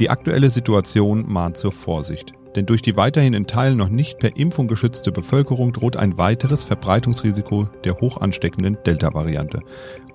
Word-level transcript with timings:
Die 0.00 0.08
aktuelle 0.08 0.48
Situation 0.48 1.30
mahnt 1.30 1.58
zur 1.58 1.72
Vorsicht. 1.72 2.32
Denn 2.56 2.64
durch 2.64 2.80
die 2.80 2.96
weiterhin 2.96 3.34
in 3.34 3.46
Teilen 3.46 3.76
noch 3.76 3.90
nicht 3.90 4.18
per 4.18 4.34
Impfung 4.34 4.66
geschützte 4.66 5.12
Bevölkerung 5.12 5.74
droht 5.74 5.98
ein 5.98 6.16
weiteres 6.16 6.64
Verbreitungsrisiko 6.64 7.68
der 7.84 8.00
hoch 8.00 8.16
ansteckenden 8.16 8.78
Delta-Variante. 8.84 9.60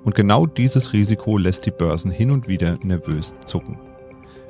Und 0.04 0.16
genau 0.16 0.48
dieses 0.48 0.92
Risiko 0.92 1.38
lässt 1.38 1.68
die 1.68 1.72
Börsen 1.72 2.10
hin 2.10 2.32
und 2.32 2.48
wieder 2.48 2.80
nervös 2.82 3.36
zucken. 3.46 3.78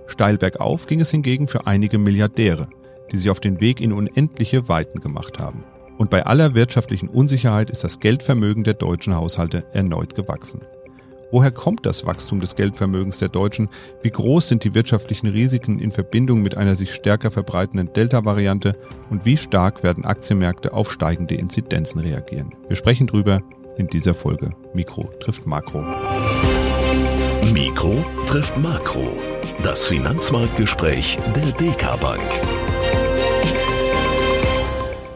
Steil 0.08 0.38
bergauf 0.38 0.88
ging 0.88 1.02
es 1.02 1.11
hingegen 1.11 1.49
für 1.49 1.67
einige 1.67 1.97
Milliardäre, 1.97 2.70
die 3.11 3.17
sich 3.17 3.29
auf 3.29 3.41
den 3.41 3.59
Weg 3.59 3.81
in 3.81 3.91
unendliche 3.91 4.70
Weiten 4.70 5.02
gemacht 5.02 5.38
haben. 5.38 5.65
Und 5.97 6.09
bei 6.09 6.25
aller 6.25 6.55
wirtschaftlichen 6.55 7.09
Unsicherheit 7.09 7.70
ist 7.70 7.83
das 7.83 7.99
Geldvermögen 7.99 8.63
der 8.63 8.75
deutschen 8.75 9.15
Haushalte 9.15 9.65
erneut 9.73 10.15
gewachsen. 10.15 10.61
Woher 11.32 11.52
kommt 11.52 11.86
das 11.86 12.05
Wachstum 12.05 12.39
des 12.39 12.55
Geldvermögens 12.55 13.18
der 13.18 13.30
Deutschen? 13.30 13.70
Wie 14.02 14.12
groß 14.12 14.48
sind 14.48 14.64
die 14.64 14.73
wirtschaftlichen 14.73 15.28
Risiken 15.28 15.80
in 15.80 15.91
Verbindung 15.91 16.41
mit 16.41 16.55
einer 16.55 16.76
sich 16.76 16.94
stärker 16.94 17.32
verbreitenden 17.32 17.91
Delta-Variante? 17.94 18.76
Und 19.09 19.26
wie 19.26 19.38
stark 19.38 19.84
werden 19.84 20.05
Aktienmärkte 20.05 20.73
auf 20.73 20.91
steigende 20.91 21.35
Inzidenzen 21.35 21.99
reagieren? 21.99 22.54
Wir 22.68 22.76
sprechen 22.76 23.08
drüber 23.08 23.41
in 23.77 23.88
dieser 23.88 24.13
Folge. 24.13 24.52
Mikro 24.73 25.09
trifft 25.20 25.46
Makro. 25.46 25.84
Mikro 27.54 28.05
trifft 28.26 28.57
Makro. 28.57 29.07
Das 29.63 29.88
Finanzmarktgespräch 29.88 31.18
der 31.35 31.52
DK 31.54 31.99
Bank. 31.99 32.74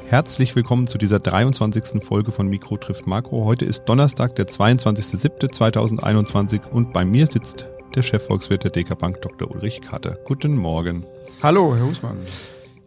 Herzlich 0.10 0.56
willkommen 0.56 0.88
zu 0.88 0.98
dieser 0.98 1.20
23. 1.20 2.04
Folge 2.04 2.32
von 2.32 2.48
Mikro 2.48 2.78
trifft 2.78 3.06
Makro. 3.06 3.46
Heute 3.46 3.66
ist 3.66 3.84
Donnerstag, 3.86 4.36
der 4.38 4.48
22.07.2021 4.48 6.68
und 6.68 6.94
bei 6.94 7.06
mir 7.06 7.28
sitzt 7.28 7.70
der 7.94 8.02
Chefvolkswirt 8.02 8.64
der 8.64 8.72
DK 8.72 8.98
Bank, 8.98 9.22
Dr. 9.22 9.52
Ulrich 9.52 9.82
Katte. 9.82 10.20
Guten 10.26 10.58
Morgen. 10.58 11.06
Hallo, 11.44 11.76
Herr 11.76 11.86
Husmann. 11.86 12.18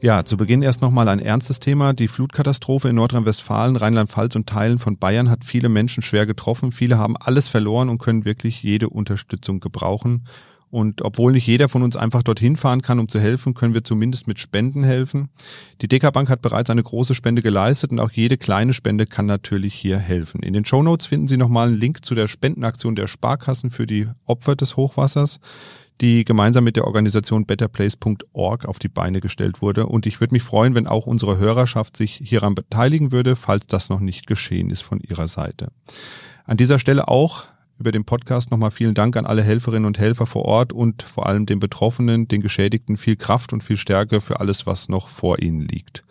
Ja, 0.00 0.24
zu 0.24 0.36
Beginn 0.36 0.62
erst 0.62 0.82
nochmal 0.82 1.08
ein 1.08 1.20
ernstes 1.20 1.60
Thema. 1.60 1.92
Die 1.92 2.08
Flutkatastrophe 2.08 2.88
in 2.88 2.96
Nordrhein-Westfalen, 2.96 3.76
Rheinland-Pfalz 3.76 4.34
und 4.34 4.48
Teilen 4.48 4.80
von 4.80 4.98
Bayern 4.98 5.30
hat 5.30 5.44
viele 5.44 5.68
Menschen 5.68 6.02
schwer 6.02 6.26
getroffen. 6.26 6.72
Viele 6.72 6.98
haben 6.98 7.16
alles 7.16 7.46
verloren 7.46 7.88
und 7.88 7.98
können 7.98 8.24
wirklich 8.24 8.64
jede 8.64 8.88
Unterstützung 8.88 9.60
gebrauchen. 9.60 10.24
Und 10.72 11.02
obwohl 11.02 11.32
nicht 11.32 11.46
jeder 11.46 11.68
von 11.68 11.82
uns 11.82 11.96
einfach 11.96 12.22
dorthin 12.22 12.56
fahren 12.56 12.80
kann, 12.80 12.98
um 12.98 13.06
zu 13.06 13.20
helfen, 13.20 13.52
können 13.52 13.74
wir 13.74 13.84
zumindest 13.84 14.26
mit 14.26 14.38
Spenden 14.38 14.84
helfen. 14.84 15.28
Die 15.82 15.86
DK 15.86 16.10
Bank 16.10 16.30
hat 16.30 16.40
bereits 16.40 16.70
eine 16.70 16.82
große 16.82 17.14
Spende 17.14 17.42
geleistet 17.42 17.90
und 17.90 18.00
auch 18.00 18.10
jede 18.10 18.38
kleine 18.38 18.72
Spende 18.72 19.04
kann 19.04 19.26
natürlich 19.26 19.74
hier 19.74 19.98
helfen. 19.98 20.42
In 20.42 20.54
den 20.54 20.64
Show 20.64 20.82
Notes 20.82 21.04
finden 21.04 21.28
Sie 21.28 21.36
nochmal 21.36 21.68
einen 21.68 21.76
Link 21.76 22.06
zu 22.06 22.14
der 22.14 22.26
Spendenaktion 22.26 22.94
der 22.94 23.06
Sparkassen 23.06 23.70
für 23.70 23.86
die 23.86 24.08
Opfer 24.24 24.56
des 24.56 24.78
Hochwassers, 24.78 25.40
die 26.00 26.24
gemeinsam 26.24 26.64
mit 26.64 26.76
der 26.76 26.86
Organisation 26.86 27.44
betterplace.org 27.44 28.64
auf 28.64 28.78
die 28.78 28.88
Beine 28.88 29.20
gestellt 29.20 29.60
wurde. 29.60 29.84
Und 29.88 30.06
ich 30.06 30.20
würde 30.20 30.32
mich 30.32 30.42
freuen, 30.42 30.74
wenn 30.74 30.86
auch 30.86 31.06
unsere 31.06 31.36
Hörerschaft 31.36 31.98
sich 31.98 32.14
hieran 32.14 32.54
beteiligen 32.54 33.12
würde, 33.12 33.36
falls 33.36 33.66
das 33.66 33.90
noch 33.90 34.00
nicht 34.00 34.26
geschehen 34.26 34.70
ist 34.70 34.80
von 34.80 35.00
ihrer 35.00 35.28
Seite. 35.28 35.70
An 36.46 36.56
dieser 36.56 36.78
Stelle 36.78 37.08
auch 37.08 37.44
über 37.82 37.90
den 37.90 38.04
Podcast. 38.04 38.52
Nochmal 38.52 38.70
vielen 38.70 38.94
Dank 38.94 39.16
an 39.16 39.26
alle 39.26 39.42
Helferinnen 39.42 39.86
und 39.86 39.98
Helfer 39.98 40.24
vor 40.24 40.44
Ort 40.44 40.72
und 40.72 41.02
vor 41.02 41.26
allem 41.26 41.46
den 41.46 41.58
Betroffenen, 41.58 42.28
den 42.28 42.40
Geschädigten. 42.40 42.96
Viel 42.96 43.16
Kraft 43.16 43.52
und 43.52 43.64
viel 43.64 43.76
Stärke 43.76 44.20
für 44.20 44.38
alles, 44.38 44.66
was 44.66 44.88
noch 44.88 45.08
vor 45.08 45.42
ihnen 45.42 45.60
liegt 45.60 46.04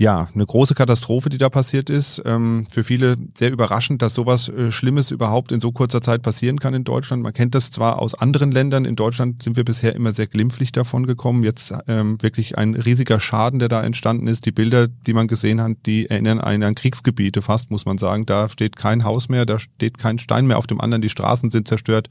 ja, 0.00 0.28
eine 0.34 0.46
große 0.46 0.74
Katastrophe, 0.74 1.28
die 1.28 1.36
da 1.36 1.50
passiert 1.50 1.90
ist. 1.90 2.22
Ähm, 2.24 2.66
für 2.70 2.84
viele 2.84 3.18
sehr 3.36 3.52
überraschend, 3.52 4.00
dass 4.00 4.14
sowas 4.14 4.48
äh, 4.48 4.72
Schlimmes 4.72 5.10
überhaupt 5.10 5.52
in 5.52 5.60
so 5.60 5.72
kurzer 5.72 6.00
Zeit 6.00 6.22
passieren 6.22 6.58
kann 6.58 6.72
in 6.72 6.84
Deutschland. 6.84 7.22
Man 7.22 7.34
kennt 7.34 7.54
das 7.54 7.70
zwar 7.70 7.98
aus 7.98 8.14
anderen 8.14 8.50
Ländern. 8.50 8.86
In 8.86 8.96
Deutschland 8.96 9.42
sind 9.42 9.58
wir 9.58 9.64
bisher 9.64 9.94
immer 9.94 10.12
sehr 10.12 10.26
glimpflich 10.26 10.72
davon 10.72 11.06
gekommen. 11.06 11.42
Jetzt 11.42 11.74
ähm, 11.86 12.16
wirklich 12.22 12.56
ein 12.56 12.76
riesiger 12.76 13.20
Schaden, 13.20 13.58
der 13.58 13.68
da 13.68 13.82
entstanden 13.82 14.26
ist. 14.26 14.46
Die 14.46 14.52
Bilder, 14.52 14.88
die 14.88 15.12
man 15.12 15.28
gesehen 15.28 15.60
hat, 15.60 15.72
die 15.84 16.08
erinnern 16.08 16.40
einen 16.40 16.62
an 16.62 16.74
Kriegsgebiete 16.74 17.42
fast, 17.42 17.70
muss 17.70 17.84
man 17.84 17.98
sagen. 17.98 18.24
Da 18.24 18.48
steht 18.48 18.76
kein 18.76 19.04
Haus 19.04 19.28
mehr, 19.28 19.44
da 19.44 19.58
steht 19.58 19.98
kein 19.98 20.18
Stein 20.18 20.46
mehr 20.46 20.56
auf 20.56 20.66
dem 20.66 20.80
anderen. 20.80 21.02
Die 21.02 21.10
Straßen 21.10 21.50
sind 21.50 21.68
zerstört. 21.68 22.08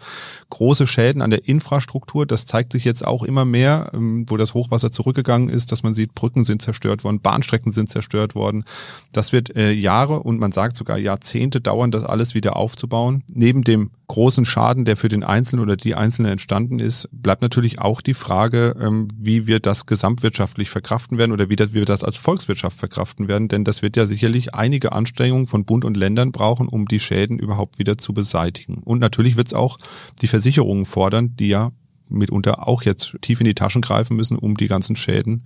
Große 0.51 0.85
Schäden 0.85 1.23
an 1.23 1.31
der 1.31 1.47
Infrastruktur. 1.47 2.27
Das 2.27 2.45
zeigt 2.45 2.71
sich 2.71 2.85
jetzt 2.85 3.03
auch 3.03 3.23
immer 3.23 3.45
mehr, 3.45 3.89
ähm, 3.95 4.25
wo 4.27 4.37
das 4.37 4.53
Hochwasser 4.53 4.91
zurückgegangen 4.91 5.49
ist, 5.49 5.71
dass 5.71 5.81
man 5.81 5.95
sieht, 5.95 6.13
Brücken 6.13 6.45
sind 6.45 6.61
zerstört 6.61 7.03
worden, 7.03 7.19
Bahnstrecken 7.19 7.71
sind 7.71 7.78
sind 7.79 7.89
zerstört 7.89 8.35
worden. 8.35 8.63
Das 9.11 9.33
wird 9.33 9.55
äh, 9.55 9.71
Jahre 9.71 10.19
und 10.19 10.39
man 10.39 10.51
sagt 10.51 10.75
sogar 10.75 10.97
Jahrzehnte 10.97 11.61
dauern, 11.61 11.91
das 11.91 12.03
alles 12.03 12.35
wieder 12.35 12.55
aufzubauen. 12.55 13.23
Neben 13.33 13.63
dem 13.63 13.91
großen 14.07 14.43
Schaden, 14.43 14.85
der 14.85 14.97
für 14.97 15.07
den 15.07 15.23
Einzelnen 15.23 15.63
oder 15.63 15.77
die 15.77 15.95
Einzelne 15.95 16.31
entstanden 16.31 16.79
ist, 16.79 17.07
bleibt 17.11 17.41
natürlich 17.41 17.79
auch 17.79 18.01
die 18.01 18.13
Frage, 18.13 18.75
ähm, 18.79 19.07
wie 19.15 19.47
wir 19.47 19.59
das 19.59 19.85
gesamtwirtschaftlich 19.85 20.69
verkraften 20.69 21.17
werden 21.17 21.31
oder 21.31 21.49
wie, 21.49 21.55
das, 21.55 21.69
wie 21.69 21.75
wir 21.75 21.85
das 21.85 22.03
als 22.03 22.17
Volkswirtschaft 22.17 22.77
verkraften 22.77 23.27
werden. 23.27 23.47
Denn 23.47 23.63
das 23.63 23.81
wird 23.81 23.95
ja 23.95 24.05
sicherlich 24.05 24.53
einige 24.53 24.91
Anstrengungen 24.91 25.47
von 25.47 25.63
Bund 25.63 25.85
und 25.85 25.95
Ländern 25.95 26.31
brauchen, 26.31 26.67
um 26.67 26.87
die 26.87 26.99
Schäden 26.99 27.39
überhaupt 27.39 27.79
wieder 27.79 27.97
zu 27.97 28.13
beseitigen. 28.13 28.81
Und 28.83 28.99
natürlich 28.99 29.37
wird 29.37 29.47
es 29.47 29.53
auch 29.53 29.77
die 30.21 30.27
Versicherungen 30.27 30.85
fordern, 30.85 31.35
die 31.37 31.47
ja 31.47 31.71
mitunter 32.09 32.67
auch 32.67 32.81
jetzt 32.81 33.15
tief 33.21 33.39
in 33.39 33.45
die 33.45 33.53
Taschen 33.53 33.81
greifen 33.81 34.17
müssen, 34.17 34.37
um 34.37 34.57
die 34.57 34.67
ganzen 34.67 34.95
Schäden 34.95 35.43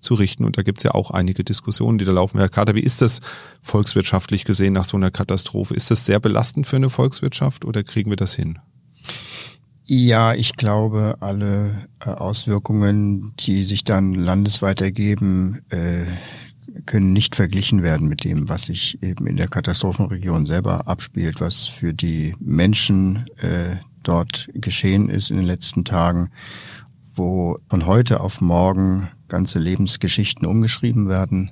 zu 0.00 0.14
richten. 0.14 0.44
Und 0.44 0.58
da 0.58 0.62
gibt's 0.62 0.82
ja 0.82 0.92
auch 0.92 1.10
einige 1.10 1.44
Diskussionen, 1.44 1.98
die 1.98 2.04
da 2.04 2.12
laufen. 2.12 2.38
Herr 2.38 2.48
Kater, 2.48 2.74
wie 2.74 2.80
ist 2.80 3.02
das 3.02 3.20
volkswirtschaftlich 3.62 4.44
gesehen 4.44 4.72
nach 4.72 4.84
so 4.84 4.96
einer 4.96 5.10
Katastrophe? 5.10 5.74
Ist 5.74 5.90
das 5.90 6.04
sehr 6.04 6.20
belastend 6.20 6.66
für 6.66 6.76
eine 6.76 6.90
Volkswirtschaft 6.90 7.64
oder 7.64 7.82
kriegen 7.82 8.10
wir 8.10 8.16
das 8.16 8.34
hin? 8.34 8.58
Ja, 9.90 10.34
ich 10.34 10.56
glaube, 10.56 11.16
alle 11.20 11.88
äh, 12.00 12.10
Auswirkungen, 12.10 13.32
die 13.38 13.64
sich 13.64 13.84
dann 13.84 14.12
landesweit 14.14 14.82
ergeben, 14.82 15.62
äh, 15.70 16.04
können 16.84 17.14
nicht 17.14 17.34
verglichen 17.34 17.82
werden 17.82 18.06
mit 18.06 18.22
dem, 18.24 18.48
was 18.48 18.64
sich 18.64 19.02
eben 19.02 19.26
in 19.26 19.36
der 19.36 19.48
Katastrophenregion 19.48 20.44
selber 20.44 20.86
abspielt, 20.88 21.40
was 21.40 21.66
für 21.66 21.94
die 21.94 22.34
Menschen 22.38 23.26
äh, 23.38 23.76
dort 24.02 24.48
geschehen 24.54 25.08
ist 25.08 25.30
in 25.30 25.38
den 25.38 25.46
letzten 25.46 25.84
Tagen, 25.84 26.30
wo 27.14 27.56
von 27.68 27.86
heute 27.86 28.20
auf 28.20 28.40
morgen 28.40 29.08
ganze 29.28 29.58
Lebensgeschichten 29.58 30.46
umgeschrieben 30.46 31.08
werden 31.08 31.50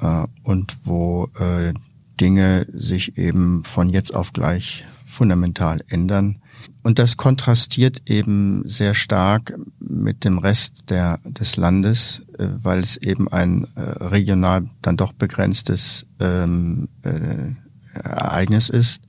äh, 0.00 0.26
und 0.42 0.76
wo 0.84 1.28
äh, 1.38 1.72
Dinge 2.20 2.66
sich 2.72 3.18
eben 3.18 3.64
von 3.64 3.88
jetzt 3.88 4.14
auf 4.14 4.32
gleich 4.32 4.84
fundamental 5.06 5.82
ändern. 5.88 6.38
Und 6.82 6.98
das 6.98 7.16
kontrastiert 7.16 8.02
eben 8.06 8.68
sehr 8.68 8.94
stark 8.94 9.54
mit 9.78 10.24
dem 10.24 10.38
Rest 10.38 10.84
der, 10.88 11.18
des 11.24 11.56
Landes, 11.56 12.22
äh, 12.38 12.46
weil 12.62 12.80
es 12.80 12.96
eben 12.96 13.28
ein 13.28 13.66
äh, 13.74 13.80
regional 13.80 14.68
dann 14.80 14.96
doch 14.96 15.12
begrenztes 15.12 16.06
ähm, 16.20 16.88
äh, 17.02 17.52
Ereignis 17.94 18.68
ist. 18.68 19.02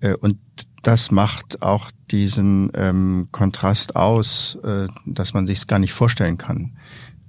Äh, 0.00 0.14
und 0.16 0.38
das 0.82 1.10
macht 1.10 1.62
auch 1.62 1.90
diesen 2.10 2.70
ähm, 2.74 3.28
Kontrast 3.32 3.96
aus, 3.96 4.56
äh, 4.64 4.88
dass 5.06 5.34
man 5.34 5.46
sich 5.46 5.58
es 5.58 5.66
gar 5.66 5.78
nicht 5.78 5.92
vorstellen 5.92 6.38
kann, 6.38 6.72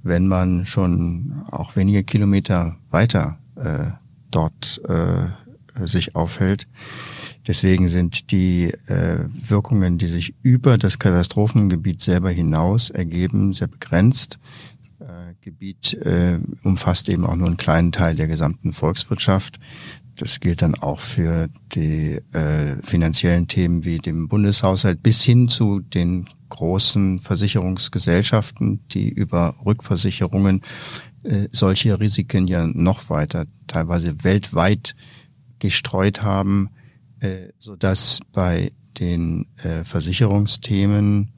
wenn 0.02 0.28
man 0.28 0.66
schon 0.66 1.44
auch 1.50 1.76
wenige 1.76 2.04
Kilometer 2.04 2.78
weiter 2.90 3.38
äh, 3.56 3.92
dort 4.32 4.82
äh, 4.88 5.28
sich 5.86 6.16
aufhält. 6.16 6.68
Deswegen 7.48 7.90
sind 7.90 8.32
die 8.32 8.72
äh, 8.88 9.26
Wirkungen, 9.48 9.98
die 9.98 10.08
sich 10.08 10.34
über 10.44 10.78
das 10.78 10.98
Katastrophengebiet 10.98 12.02
selber 12.02 12.30
hinaus 12.30 12.90
ergeben, 12.90 13.54
sehr 13.54 13.68
begrenzt. 13.68 14.40
Äh, 15.00 15.34
Gebiet 15.42 15.94
äh, 15.94 16.40
umfasst 16.64 17.10
eben 17.10 17.26
auch 17.26 17.36
nur 17.36 17.48
einen 17.48 17.58
kleinen 17.58 17.92
Teil 17.92 18.16
der 18.16 18.28
gesamten 18.28 18.72
Volkswirtschaft. 18.72 19.60
Das 20.16 20.40
gilt 20.40 20.62
dann 20.62 20.76
auch 20.76 21.00
für 21.00 21.50
die 21.74 22.20
äh, 22.34 22.76
finanziellen 22.84 23.48
Themen 23.48 23.84
wie 23.84 23.98
dem 23.98 24.28
Bundeshaushalt 24.28 25.02
bis 25.02 25.24
hin 25.24 25.48
zu 25.48 25.80
den 25.80 26.30
großen 26.50 27.20
Versicherungsgesellschaften, 27.20 28.88
die 28.90 29.10
über 29.10 29.56
Rückversicherungen 29.66 30.62
äh, 31.24 31.48
solche 31.52 32.00
Risiken 32.00 32.48
ja 32.48 32.68
noch 32.68 33.10
weiter, 33.10 33.46
teilweise 33.66 34.24
weltweit 34.24 34.96
gestreut 35.58 36.22
haben, 36.22 36.70
äh, 37.20 37.50
so 37.58 37.76
dass 37.76 38.20
bei 38.32 38.72
den 39.00 39.48
äh, 39.64 39.84
Versicherungsthemen 39.84 41.32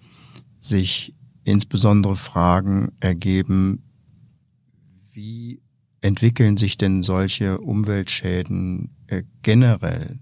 sich 0.60 1.14
insbesondere 1.44 2.16
Fragen 2.16 2.92
ergeben, 3.00 3.84
wie 5.14 5.62
entwickeln 6.06 6.56
sich 6.58 6.78
denn 6.78 7.02
solche 7.02 7.60
Umweltschäden 7.60 8.92
äh, 9.08 9.24
generell? 9.42 10.20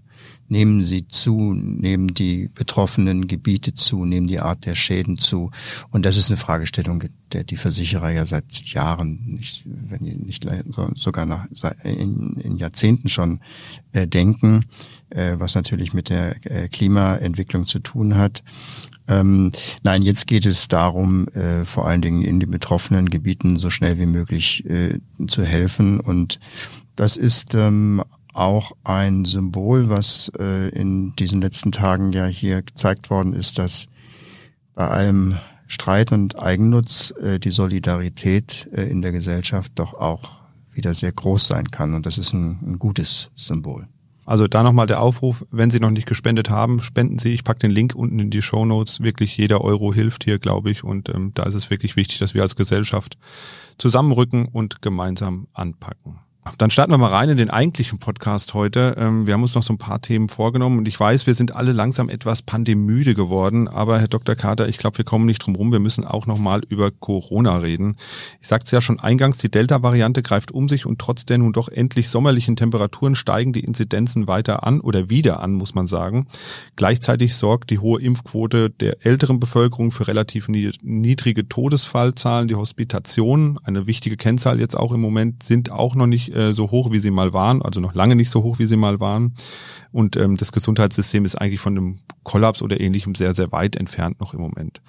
Nehmen 0.48 0.84
sie 0.84 1.08
zu? 1.08 1.54
Nehmen 1.54 2.08
die 2.08 2.48
betroffenen 2.48 3.26
Gebiete 3.26 3.74
zu? 3.74 4.04
Nehmen 4.04 4.26
die 4.26 4.40
Art 4.40 4.66
der 4.66 4.74
Schäden 4.74 5.18
zu? 5.18 5.50
Und 5.90 6.06
das 6.06 6.16
ist 6.16 6.30
eine 6.30 6.36
Fragestellung, 6.36 7.04
der 7.32 7.44
die 7.44 7.56
Versicherer 7.56 8.10
ja 8.10 8.24
seit 8.24 8.62
Jahren, 8.62 9.20
nicht, 9.26 9.64
wenn 9.66 10.02
nicht 10.02 10.46
sogar 10.94 11.26
nach, 11.26 11.46
in, 11.82 12.36
in 12.42 12.56
Jahrzehnten 12.56 13.08
schon 13.08 13.40
äh, 13.92 14.06
denken, 14.06 14.66
äh, 15.10 15.34
was 15.38 15.54
natürlich 15.54 15.92
mit 15.92 16.08
der 16.08 16.36
äh, 16.46 16.68
Klimaentwicklung 16.68 17.66
zu 17.66 17.78
tun 17.78 18.16
hat. 18.16 18.42
Ähm, 19.06 19.52
nein, 19.82 20.02
jetzt 20.02 20.26
geht 20.26 20.46
es 20.46 20.68
darum, 20.68 21.28
äh, 21.28 21.64
vor 21.64 21.86
allen 21.86 22.00
Dingen 22.00 22.22
in 22.22 22.40
den 22.40 22.50
betroffenen 22.50 23.10
Gebieten 23.10 23.58
so 23.58 23.70
schnell 23.70 23.98
wie 23.98 24.06
möglich 24.06 24.64
äh, 24.66 24.98
zu 25.28 25.44
helfen. 25.44 26.00
Und 26.00 26.38
das 26.96 27.16
ist 27.16 27.54
ähm, 27.54 28.02
auch 28.32 28.72
ein 28.82 29.24
Symbol, 29.24 29.88
was 29.88 30.30
äh, 30.38 30.68
in 30.70 31.14
diesen 31.16 31.40
letzten 31.40 31.72
Tagen 31.72 32.12
ja 32.12 32.26
hier 32.26 32.62
gezeigt 32.62 33.10
worden 33.10 33.34
ist, 33.34 33.58
dass 33.58 33.86
bei 34.74 34.88
allem 34.88 35.38
Streit 35.66 36.12
und 36.12 36.38
Eigennutz 36.38 37.12
äh, 37.22 37.38
die 37.38 37.50
Solidarität 37.50 38.68
äh, 38.72 38.82
in 38.82 39.02
der 39.02 39.12
Gesellschaft 39.12 39.72
doch 39.76 39.94
auch 39.94 40.42
wieder 40.72 40.94
sehr 40.94 41.12
groß 41.12 41.46
sein 41.46 41.70
kann. 41.70 41.94
Und 41.94 42.06
das 42.06 42.18
ist 42.18 42.32
ein, 42.32 42.58
ein 42.66 42.78
gutes 42.78 43.30
Symbol. 43.36 43.86
Also 44.26 44.48
da 44.48 44.62
nochmal 44.62 44.86
der 44.86 45.00
Aufruf, 45.00 45.44
wenn 45.50 45.70
Sie 45.70 45.80
noch 45.80 45.90
nicht 45.90 46.06
gespendet 46.06 46.50
haben, 46.50 46.80
spenden 46.80 47.18
Sie. 47.18 47.34
Ich 47.34 47.44
packe 47.44 47.60
den 47.60 47.70
Link 47.70 47.94
unten 47.94 48.18
in 48.18 48.30
die 48.30 48.42
Show 48.42 48.64
Notes. 48.64 49.00
Wirklich 49.00 49.36
jeder 49.36 49.60
Euro 49.60 49.92
hilft 49.92 50.24
hier, 50.24 50.38
glaube 50.38 50.70
ich. 50.70 50.82
Und 50.84 51.08
ähm, 51.08 51.32
da 51.34 51.44
ist 51.44 51.54
es 51.54 51.70
wirklich 51.70 51.96
wichtig, 51.96 52.18
dass 52.18 52.34
wir 52.34 52.42
als 52.42 52.56
Gesellschaft 52.56 53.18
zusammenrücken 53.78 54.46
und 54.46 54.82
gemeinsam 54.82 55.48
anpacken. 55.52 56.20
Dann 56.58 56.70
starten 56.70 56.92
wir 56.92 56.98
mal 56.98 57.08
rein 57.08 57.30
in 57.30 57.38
den 57.38 57.48
eigentlichen 57.48 57.98
Podcast 57.98 58.52
heute. 58.52 58.96
Ähm, 58.98 59.26
wir 59.26 59.32
haben 59.32 59.42
uns 59.42 59.54
noch 59.54 59.62
so 59.62 59.72
ein 59.72 59.78
paar 59.78 60.02
Themen 60.02 60.28
vorgenommen 60.28 60.78
und 60.78 60.86
ich 60.86 61.00
weiß, 61.00 61.26
wir 61.26 61.32
sind 61.32 61.56
alle 61.56 61.72
langsam 61.72 62.10
etwas 62.10 62.42
pandemüde 62.42 63.14
geworden, 63.14 63.66
aber 63.66 63.98
Herr 63.98 64.08
Dr. 64.08 64.34
Kater, 64.34 64.68
ich 64.68 64.76
glaube, 64.76 64.98
wir 64.98 65.06
kommen 65.06 65.24
nicht 65.24 65.38
drum 65.38 65.56
rum. 65.56 65.72
Wir 65.72 65.80
müssen 65.80 66.04
auch 66.04 66.26
noch 66.26 66.38
mal 66.38 66.60
über 66.68 66.90
Corona 66.90 67.56
reden. 67.56 67.96
Ich 68.42 68.48
sagte 68.48 68.66
es 68.66 68.70
ja 68.72 68.82
schon 68.82 69.00
eingangs, 69.00 69.38
die 69.38 69.50
Delta-Variante 69.50 70.22
greift 70.22 70.52
um 70.52 70.68
sich 70.68 70.84
und 70.84 70.98
trotz 70.98 71.24
der 71.24 71.38
nun 71.38 71.54
doch 71.54 71.68
endlich 71.68 72.10
sommerlichen 72.10 72.56
Temperaturen 72.56 73.14
steigen 73.14 73.54
die 73.54 73.64
Inzidenzen 73.64 74.26
weiter 74.26 74.64
an 74.64 74.80
oder 74.80 75.08
wieder 75.08 75.40
an, 75.40 75.54
muss 75.54 75.74
man 75.74 75.86
sagen. 75.86 76.26
Gleichzeitig 76.76 77.36
sorgt 77.36 77.70
die 77.70 77.78
hohe 77.78 78.02
Impfquote 78.02 78.68
der 78.68 79.04
älteren 79.04 79.40
Bevölkerung 79.40 79.90
für 79.90 80.08
relativ 80.08 80.48
niedrige 80.48 81.48
Todesfallzahlen. 81.48 82.48
Die 82.48 82.54
Hospitationen, 82.54 83.58
eine 83.64 83.86
wichtige 83.86 84.18
Kennzahl 84.18 84.60
jetzt 84.60 84.76
auch 84.76 84.92
im 84.92 85.00
Moment, 85.00 85.42
sind 85.42 85.72
auch 85.72 85.94
noch 85.94 86.06
nicht 86.06 86.33
äh, 86.34 86.52
so 86.52 86.70
hoch, 86.70 86.90
wie 86.90 86.98
sie 86.98 87.10
mal 87.10 87.32
waren, 87.32 87.62
also 87.62 87.80
noch 87.80 87.94
lange 87.94 88.16
nicht 88.16 88.30
so 88.30 88.42
hoch, 88.42 88.58
wie 88.58 88.66
sie 88.66 88.76
mal 88.76 89.00
waren. 89.00 89.34
Und 89.92 90.16
ähm, 90.16 90.36
das 90.36 90.52
Gesundheitssystem 90.52 91.24
ist 91.24 91.36
eigentlich 91.36 91.60
von 91.60 91.76
einem 91.76 91.98
Kollaps 92.22 92.62
oder 92.62 92.80
ähnlichem 92.80 93.14
sehr, 93.14 93.34
sehr 93.34 93.52
weit 93.52 93.76
entfernt 93.76 94.20
noch 94.20 94.34
im 94.34 94.40
Moment. 94.40 94.80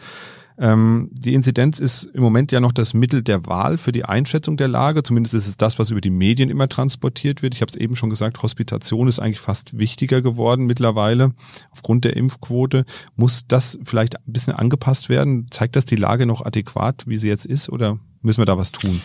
Ähm, 0.58 1.10
die 1.12 1.34
Inzidenz 1.34 1.80
ist 1.80 2.06
im 2.14 2.24
Moment 2.24 2.52
ja 2.52 2.62
noch 2.62 2.72
das 2.72 2.94
Mittel 2.94 3.22
der 3.22 3.46
Wahl 3.46 3.78
für 3.78 3.92
die 3.92 4.06
Einschätzung 4.06 4.56
der 4.56 4.70
Lage. 4.70 5.04
Zumindest 5.04 5.36
ist 5.36 5.48
es 5.48 5.58
das, 5.58 5.80
was 5.80 5.92
über 5.92 6.00
die 6.02 6.10
Medien 6.10 6.50
immer 6.50 6.70
transportiert 6.70 7.42
wird. 7.42 7.54
Ich 7.54 7.62
habe 7.62 7.70
es 7.70 7.76
eben 7.76 7.96
schon 7.96 8.10
gesagt, 8.10 8.42
Hospitation 8.42 9.08
ist 9.08 9.20
eigentlich 9.20 9.42
fast 9.42 9.78
wichtiger 9.78 10.22
geworden 10.22 10.66
mittlerweile 10.66 11.34
aufgrund 11.72 12.06
der 12.06 12.16
Impfquote. 12.16 12.86
Muss 13.16 13.46
das 13.48 13.78
vielleicht 13.84 14.18
ein 14.18 14.32
bisschen 14.32 14.54
angepasst 14.54 15.10
werden? 15.10 15.48
Zeigt 15.52 15.76
das 15.76 15.86
die 15.86 15.98
Lage 15.98 16.26
noch 16.26 16.46
adäquat, 16.46 17.04
wie 17.06 17.18
sie 17.18 17.28
jetzt 17.28 17.46
ist, 17.46 17.70
oder 17.70 18.00
müssen 18.22 18.42
wir 18.42 18.46
da 18.46 18.58
was 18.58 18.72
tun? 18.72 19.02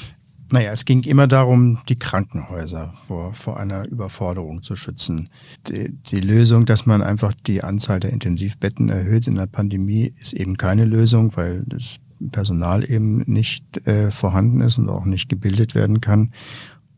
Naja, 0.52 0.73
es 0.73 0.85
ging 0.85 1.05
immer 1.05 1.29
darum, 1.29 1.79
die 1.88 1.99
Krankenhäuser 1.99 2.94
vor, 3.06 3.35
vor 3.35 3.61
einer 3.61 3.87
Überforderung 3.87 4.62
zu 4.62 4.75
schützen. 4.75 5.29
Die, 5.69 5.93
die 5.93 6.20
Lösung, 6.20 6.67
dass 6.67 6.87
man 6.87 7.02
einfach 7.02 7.35
die 7.47 7.62
Anzahl 7.62 8.00
der 8.00 8.11
Intensivbetten 8.11 8.88
erhöht 8.88 9.29
in 9.29 9.37
der 9.37 9.47
Pandemie, 9.47 10.12
ist 10.20 10.32
eben 10.32 10.56
keine 10.56 10.87
Lösung, 10.87 11.37
weil 11.37 11.62
das 11.67 12.00
Personal 12.32 12.88
eben 12.88 13.19
nicht 13.26 13.87
äh, 13.87 14.11
vorhanden 14.11 14.61
ist 14.61 14.76
und 14.76 14.88
auch 14.88 15.05
nicht 15.05 15.29
gebildet 15.29 15.75
werden 15.75 16.00
kann. 16.00 16.32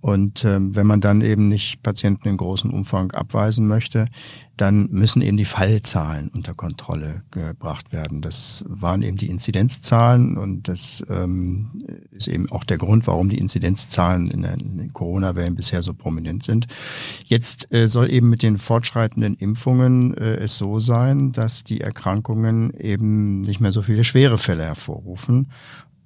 Und 0.02 0.44
ähm, 0.44 0.74
wenn 0.74 0.88
man 0.88 1.00
dann 1.00 1.20
eben 1.20 1.46
nicht 1.46 1.80
Patienten 1.84 2.26
in 2.28 2.36
großem 2.36 2.74
Umfang 2.74 3.12
abweisen 3.12 3.68
möchte, 3.68 4.06
dann 4.56 4.88
müssen 4.90 5.22
eben 5.22 5.36
die 5.36 5.44
Fallzahlen 5.44 6.28
unter 6.28 6.54
Kontrolle 6.54 7.22
gebracht 7.30 7.92
werden. 7.92 8.20
Das 8.20 8.64
waren 8.66 9.02
eben 9.02 9.16
die 9.16 9.28
Inzidenzzahlen 9.28 10.36
und 10.36 10.66
das 10.66 11.04
ähm, 11.08 11.84
ist 12.10 12.26
eben 12.26 12.50
auch 12.50 12.64
der 12.64 12.78
Grund, 12.78 13.06
warum 13.06 13.28
die 13.28 13.38
Inzidenzzahlen 13.38 14.28
in 14.28 14.42
den 14.42 14.92
Corona-Wellen 14.92 15.54
bisher 15.54 15.84
so 15.84 15.94
prominent 15.94 16.42
sind. 16.42 16.66
Jetzt 17.24 17.72
äh, 17.72 17.86
soll 17.86 18.10
eben 18.10 18.28
mit 18.28 18.42
den 18.42 18.58
fortschreitenden 18.58 19.36
Impfungen 19.36 20.14
äh, 20.14 20.34
es 20.34 20.58
so 20.58 20.80
sein, 20.80 21.30
dass 21.30 21.62
die 21.62 21.80
Erkrankungen 21.80 22.74
eben 22.74 23.42
nicht 23.42 23.60
mehr 23.60 23.70
so 23.70 23.82
viele 23.82 24.02
schwere 24.02 24.36
Fälle 24.36 24.64
hervorrufen 24.64 25.46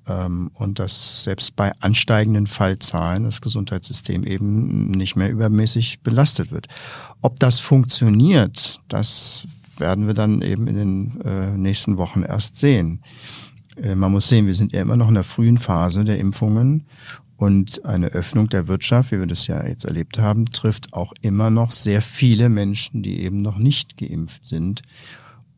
und 0.06 0.78
dass 0.78 1.24
selbst 1.24 1.56
bei 1.56 1.72
ansteigenden 1.80 2.46
Fallzahlen 2.46 3.24
das 3.24 3.40
Gesundheitssystem 3.40 4.24
eben 4.24 4.90
nicht 4.92 5.16
mehr 5.16 5.30
übermäßig 5.30 6.00
belastet 6.00 6.52
wird. 6.52 6.68
Ob 7.22 7.40
das 7.40 7.58
funktioniert, 7.58 8.80
das 8.88 9.48
werden 9.78 10.06
wir 10.06 10.14
dann 10.14 10.42
eben 10.42 10.68
in 10.68 10.76
den 10.76 11.20
äh, 11.22 11.56
nächsten 11.56 11.96
Wochen 11.96 12.22
erst 12.22 12.56
sehen. 12.56 13.02
Äh, 13.82 13.94
man 13.94 14.12
muss 14.12 14.28
sehen, 14.28 14.46
wir 14.46 14.54
sind 14.54 14.72
ja 14.72 14.80
immer 14.80 14.96
noch 14.96 15.08
in 15.08 15.14
der 15.14 15.24
frühen 15.24 15.58
Phase 15.58 16.04
der 16.04 16.18
Impfungen 16.18 16.86
und 17.36 17.84
eine 17.84 18.08
Öffnung 18.08 18.48
der 18.48 18.68
Wirtschaft, 18.68 19.12
wie 19.12 19.18
wir 19.18 19.26
das 19.26 19.46
ja 19.46 19.66
jetzt 19.66 19.84
erlebt 19.84 20.18
haben, 20.18 20.46
trifft 20.46 20.94
auch 20.94 21.12
immer 21.20 21.50
noch 21.50 21.72
sehr 21.72 22.00
viele 22.00 22.48
Menschen, 22.48 23.02
die 23.02 23.20
eben 23.20 23.42
noch 23.42 23.58
nicht 23.58 23.98
geimpft 23.98 24.46
sind. 24.46 24.82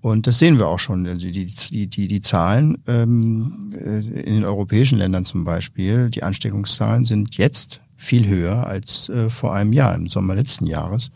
Und 0.09 0.27
das 0.27 0.39
sehen 0.39 0.59
wir 0.59 0.67
auch 0.67 0.79
schon. 0.79 1.07
Also 1.07 1.31
die, 1.31 1.47
die, 1.47 1.87
die, 1.87 2.09
die 2.09 2.21
Zahlen 2.21 2.79
ähm, 2.87 3.75
äh, 3.75 3.99
in 3.99 4.35
den 4.35 4.45
europäischen 4.45 4.99
Ländern 4.99 5.25
zum 5.25 5.45
Beispiel, 5.45 6.11
die 6.11 6.23
Ansteckungszahlen 6.23 7.05
sind 7.05 7.37
jetzt 7.37 7.81
viel 7.95 8.27
höher 8.27 8.67
als 8.67 9.09
äh, 9.09 9.29
vor 9.29 9.55
einem 9.55 9.73
Jahr, 9.73 9.95
im 9.95 10.09
Sommer 10.09 10.35
letzten 10.35 10.67
Jahres. 10.67 11.11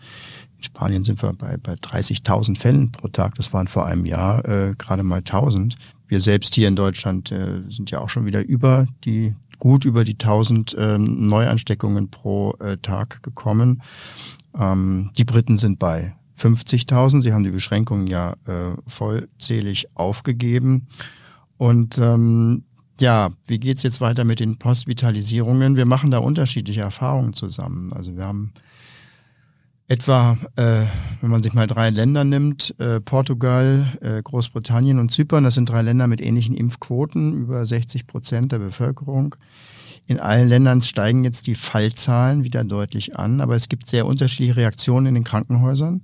In 0.59 0.65
Spanien 0.65 1.05
sind 1.05 1.23
wir 1.23 1.33
bei, 1.33 1.56
bei 1.56 1.75
30.000 1.75 2.59
Fällen 2.59 2.93
pro 2.93 3.09
Tag. 3.09 3.35
Das 3.37 3.53
waren 3.53 3.69
vor 3.69 3.87
einem 3.87 4.05
Jahr 4.05 4.44
äh, 4.47 4.75
gerade 4.77 5.03
mal 5.03 5.21
1.000. 5.21 5.75
Wir 6.09 6.21
selbst 6.21 6.55
hier 6.55 6.69
in 6.69 6.77
Deutschland 6.77 7.33
äh, 7.33 7.62
sind 7.71 7.91
ja 7.91 8.00
auch 8.00 8.09
schon 8.09 8.27
wieder 8.27 8.44
über 8.44 8.87
die 9.05 9.35
gut 9.59 9.85
über 9.85 10.03
die 10.03 10.15
1000 10.15 10.75
ähm, 10.77 11.29
Neuansteckungen 11.29 12.11
pro 12.11 12.55
äh, 12.59 12.79
Tag 12.79 13.23
gekommen. 13.23 13.81
Ähm, 14.59 15.11
die 15.17 15.25
Briten 15.25 15.56
sind 15.56 15.79
bei 15.79 16.17
50.000. 16.38 17.23
Sie 17.23 17.32
haben 17.32 17.44
die 17.44 17.50
Beschränkungen 17.50 18.06
ja 18.06 18.34
äh, 18.46 18.76
vollzählig 18.87 19.88
aufgegeben. 19.94 20.88
Und 21.56 21.99
ähm, 21.99 22.64
ja, 23.00 23.31
wie 23.46 23.58
geht's 23.58 23.82
jetzt 23.82 24.00
weiter 24.00 24.25
mit 24.25 24.40
den 24.40 24.58
Hospitalisierungen? 24.62 25.76
Wir 25.76 25.87
machen 25.87 26.11
da 26.11 26.19
unterschiedliche 26.19 26.81
Erfahrungen 26.81 27.34
zusammen. 27.34 27.93
Also 27.93 28.17
wir 28.17 28.25
haben 28.25 28.52
etwa, 29.88 30.38
äh, 30.56 30.87
wenn 31.20 31.31
man 31.31 31.43
sich 31.43 31.52
mal 31.52 31.67
drei 31.67 31.90
Länder 31.90 32.25
nimmt, 32.25 32.75
äh, 32.79 33.00
Portugal, 33.00 33.87
äh, 34.00 34.23
Großbritannien 34.23 34.99
und 34.99 35.11
Zypern, 35.11 35.44
das 35.44 35.55
sind 35.55 35.69
drei 35.69 35.82
Länder 35.82 36.06
mit 36.06 36.20
ähnlichen 36.20 36.56
Impfquoten, 36.56 37.34
über 37.34 37.67
60 37.67 38.06
Prozent 38.06 38.52
der 38.52 38.58
Bevölkerung. 38.58 39.36
In 40.06 40.19
allen 40.21 40.49
Ländern 40.49 40.82
steigen 40.82 41.25
jetzt 41.25 41.47
die 41.47 41.55
Fallzahlen 41.55 42.44
wieder 42.44 42.65
deutlich 42.65 43.17
an, 43.17 43.41
aber 43.41 43.55
es 43.55 43.69
gibt 43.69 43.89
sehr 43.89 44.06
unterschiedliche 44.06 44.56
Reaktionen 44.56 45.06
in 45.06 45.15
den 45.15 45.25
Krankenhäusern. 45.25 46.03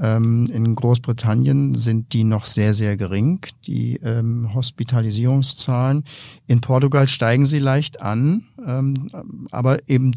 Ähm, 0.00 0.46
in 0.52 0.74
Großbritannien 0.74 1.74
sind 1.74 2.12
die 2.12 2.24
noch 2.24 2.46
sehr, 2.46 2.72
sehr 2.72 2.96
gering, 2.96 3.40
die 3.66 3.96
ähm, 3.96 4.54
Hospitalisierungszahlen. 4.54 6.04
In 6.46 6.60
Portugal 6.60 7.08
steigen 7.08 7.46
sie 7.46 7.58
leicht 7.58 8.00
an, 8.00 8.44
ähm, 8.64 9.10
aber 9.50 9.78
eben 9.88 10.12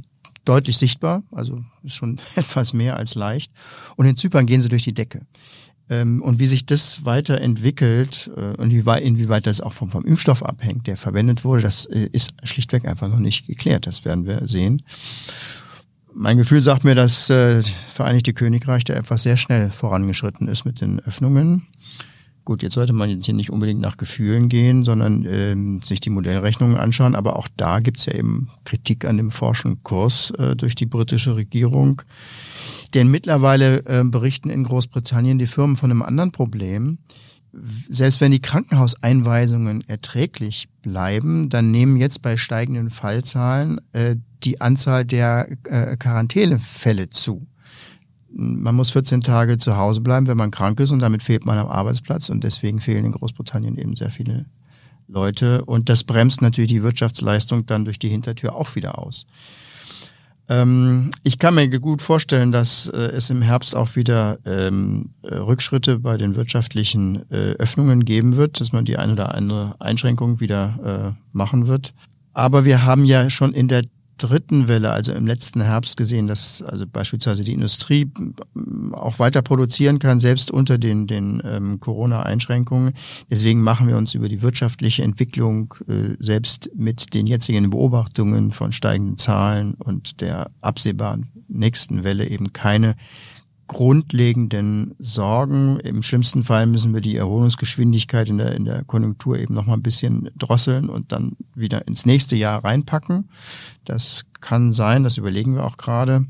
deutlich 0.46 0.77
sichtbar, 0.77 1.24
also 1.32 1.63
schon 1.86 2.20
etwas 2.36 2.74
mehr 2.74 2.98
als 2.98 3.15
leicht. 3.15 3.51
Und 3.96 4.06
in 4.06 4.18
Zypern 4.18 4.46
gehen 4.46 4.62
sie 4.62 4.70
durch 4.70 4.84
die 4.84 4.94
Decke. 4.94 5.25
Ähm, 5.91 6.21
und 6.21 6.39
wie 6.39 6.48
sich 6.48 6.65
das 6.65 7.03
weiterentwickelt 7.03 8.31
äh, 8.38 8.62
und 8.62 8.71
inwieweit 8.71 9.45
das 9.45 9.60
auch 9.60 9.74
vom, 9.74 9.89
vom 9.89 10.05
Impfstoff 10.05 10.41
abhängt, 10.41 10.88
der 10.88 10.95
verwendet 10.95 11.43
wurde, 11.43 11.62
das 11.62 11.86
äh, 11.86 12.07
ist 12.13 12.33
schlichtweg 12.43 12.88
einfach 12.88 13.10
noch 13.10 13.19
nicht 13.19 13.45
geklärt. 13.45 13.88
Das 13.88 14.05
werden 14.05 14.25
wir 14.25 14.48
sehen. 14.48 14.81
Mein 16.13 16.38
Gefühl 16.38 16.62
sagt 16.62 16.86
mir, 16.86 16.95
dass 16.95 17.29
äh, 17.29 17.62
Vereinigte 17.93 18.33
Königreich 18.33 18.86
da 18.86 18.93
etwas 18.93 19.24
sehr 19.24 19.36
schnell 19.36 19.69
vorangeschritten 19.69 20.48
ist 20.48 20.63
mit 20.63 20.79
den 20.79 21.01
Öffnungen. 21.01 21.67
Gut, 22.45 22.63
jetzt 22.63 22.74
sollte 22.74 22.93
man 22.93 23.10
jetzt 23.10 23.25
hier 23.25 23.36
nicht 23.36 23.51
unbedingt 23.51 23.81
nach 23.81 23.98
Gefühlen 23.98 24.50
gehen, 24.50 24.83
sondern 24.83 25.27
ähm, 25.29 25.81
sich 25.81 26.00
die 26.00 26.10
Modellrechnungen 26.10 26.77
anschauen. 26.77 27.15
Aber 27.15 27.36
auch 27.36 27.48
da 27.55 27.81
gibt's 27.81 28.05
ja 28.05 28.13
eben 28.13 28.50
Kritik 28.63 29.05
an 29.05 29.17
dem 29.17 29.29
Forschenkurs 29.29 30.31
äh, 30.31 30.55
durch 30.55 30.74
die 30.75 30.86
britische 30.86 31.36
Regierung. 31.36 32.01
Denn 32.93 33.10
mittlerweile 33.10 33.86
äh, 33.86 34.03
berichten 34.03 34.50
in 34.50 34.63
Großbritannien 34.63 35.39
die 35.39 35.48
Firmen 35.48 35.77
von 35.77 35.91
einem 35.91 36.01
anderen 36.01 36.31
Problem 36.31 36.98
selbst 37.89 38.21
wenn 38.21 38.31
die 38.31 38.39
Krankenhauseinweisungen 38.39 39.88
erträglich 39.88 40.69
bleiben, 40.81 41.50
dann 41.50 41.71
nehmen 41.71 41.98
jetzt 41.98 42.21
bei 42.21 42.38
steigenden 42.38 42.89
Fallzahlen 42.89 43.81
äh, 43.91 44.15
die 44.43 44.62
Anzahl 44.62 45.05
der 45.05 45.50
äh, 45.65 45.98
Quarantänefälle 45.98 47.10
zu. 47.10 47.48
Man 48.33 48.75
muss 48.75 48.91
14 48.91 49.21
Tage 49.21 49.57
zu 49.57 49.75
Hause 49.75 50.00
bleiben, 50.00 50.27
wenn 50.27 50.38
man 50.38 50.51
krank 50.51 50.79
ist 50.79 50.91
und 50.91 51.00
damit 51.00 51.21
fehlt 51.21 51.45
man 51.45 51.57
am 51.57 51.67
Arbeitsplatz 51.67 52.29
und 52.29 52.45
deswegen 52.45 52.79
fehlen 52.79 53.03
in 53.03 53.12
Großbritannien 53.12 53.77
eben 53.77 53.98
sehr 53.98 54.12
viele 54.12 54.45
Leute 55.10 55.65
und 55.65 55.89
das 55.89 56.05
bremst 56.05 56.41
natürlich 56.41 56.71
die 56.71 56.83
Wirtschaftsleistung 56.83 57.65
dann 57.65 57.83
durch 57.83 58.00
die 58.00 58.07
Hintertür 58.07 58.55
auch 58.55 58.75
wieder 58.75 58.98
aus. 58.98 59.27
Ähm, 60.51 61.12
ich 61.24 61.39
kann 61.39 61.55
mir 61.55 61.70
gut 61.70 62.01
vorstellen, 62.01 62.51
dass 62.51 62.89
äh, 62.89 62.98
es 62.98 63.29
im 63.29 63.41
Herbst 63.41 63.74
auch 63.74 63.96
wieder 63.96 64.38
ähm, 64.46 65.12
äh, 65.22 65.36
Rückschritte 65.36 66.00
bei 66.00 66.17
den 66.17 66.36
wirtschaftlichen 66.36 67.24
äh, 67.31 67.53
Öffnungen 67.53 68.03
geben 68.03 68.36
wird, 68.36 68.60
dass 68.60 68.74
man 68.74 68.84
die 68.84 68.98
eine 68.98 69.13
oder 69.13 69.34
andere 69.34 69.75
Einschränkung 69.79 70.41
wieder 70.41 71.15
äh, 71.15 71.27
machen 71.31 71.67
wird. 71.67 71.93
Aber 72.34 72.65
wir 72.65 72.84
haben 72.84 73.05
ja 73.05 73.29
schon 73.29 73.53
in 73.53 73.70
der 73.70 73.84
dritten 74.21 74.67
Welle, 74.67 74.91
also 74.91 75.11
im 75.11 75.27
letzten 75.27 75.61
Herbst 75.61 75.97
gesehen, 75.97 76.27
dass 76.27 76.61
also 76.61 76.85
beispielsweise 76.87 77.43
die 77.43 77.53
Industrie 77.53 78.11
ähm, 78.17 78.93
auch 78.93 79.19
weiter 79.19 79.41
produzieren 79.41 79.99
kann, 79.99 80.19
selbst 80.19 80.51
unter 80.51 80.77
den, 80.77 81.07
den 81.07 81.41
ähm, 81.45 81.79
Corona-Einschränkungen. 81.79 82.93
Deswegen 83.29 83.61
machen 83.61 83.87
wir 83.87 83.97
uns 83.97 84.13
über 84.13 84.29
die 84.29 84.41
wirtschaftliche 84.41 85.03
Entwicklung 85.03 85.73
äh, 85.87 86.15
selbst 86.19 86.69
mit 86.75 87.13
den 87.13 87.27
jetzigen 87.27 87.69
Beobachtungen 87.69 88.51
von 88.51 88.71
steigenden 88.71 89.17
Zahlen 89.17 89.73
und 89.75 90.21
der 90.21 90.51
absehbaren 90.61 91.29
nächsten 91.47 92.03
Welle 92.03 92.27
eben 92.27 92.53
keine 92.53 92.95
grundlegenden 93.71 94.95
Sorgen. 94.99 95.79
Im 95.79 96.03
schlimmsten 96.03 96.43
Fall 96.43 96.65
müssen 96.65 96.93
wir 96.93 96.99
die 96.99 97.15
Erholungsgeschwindigkeit 97.15 98.27
in 98.27 98.37
der, 98.37 98.53
in 98.53 98.65
der 98.65 98.83
Konjunktur 98.83 99.39
eben 99.39 99.53
noch 99.53 99.65
mal 99.65 99.75
ein 99.75 99.81
bisschen 99.81 100.29
drosseln 100.37 100.89
und 100.89 101.13
dann 101.13 101.37
wieder 101.55 101.87
ins 101.87 102.05
nächste 102.05 102.35
Jahr 102.35 102.65
reinpacken. 102.65 103.29
Das 103.85 104.25
kann 104.41 104.73
sein, 104.73 105.05
das 105.05 105.17
überlegen 105.17 105.55
wir 105.55 105.63
auch 105.63 105.77
gerade. 105.77 106.25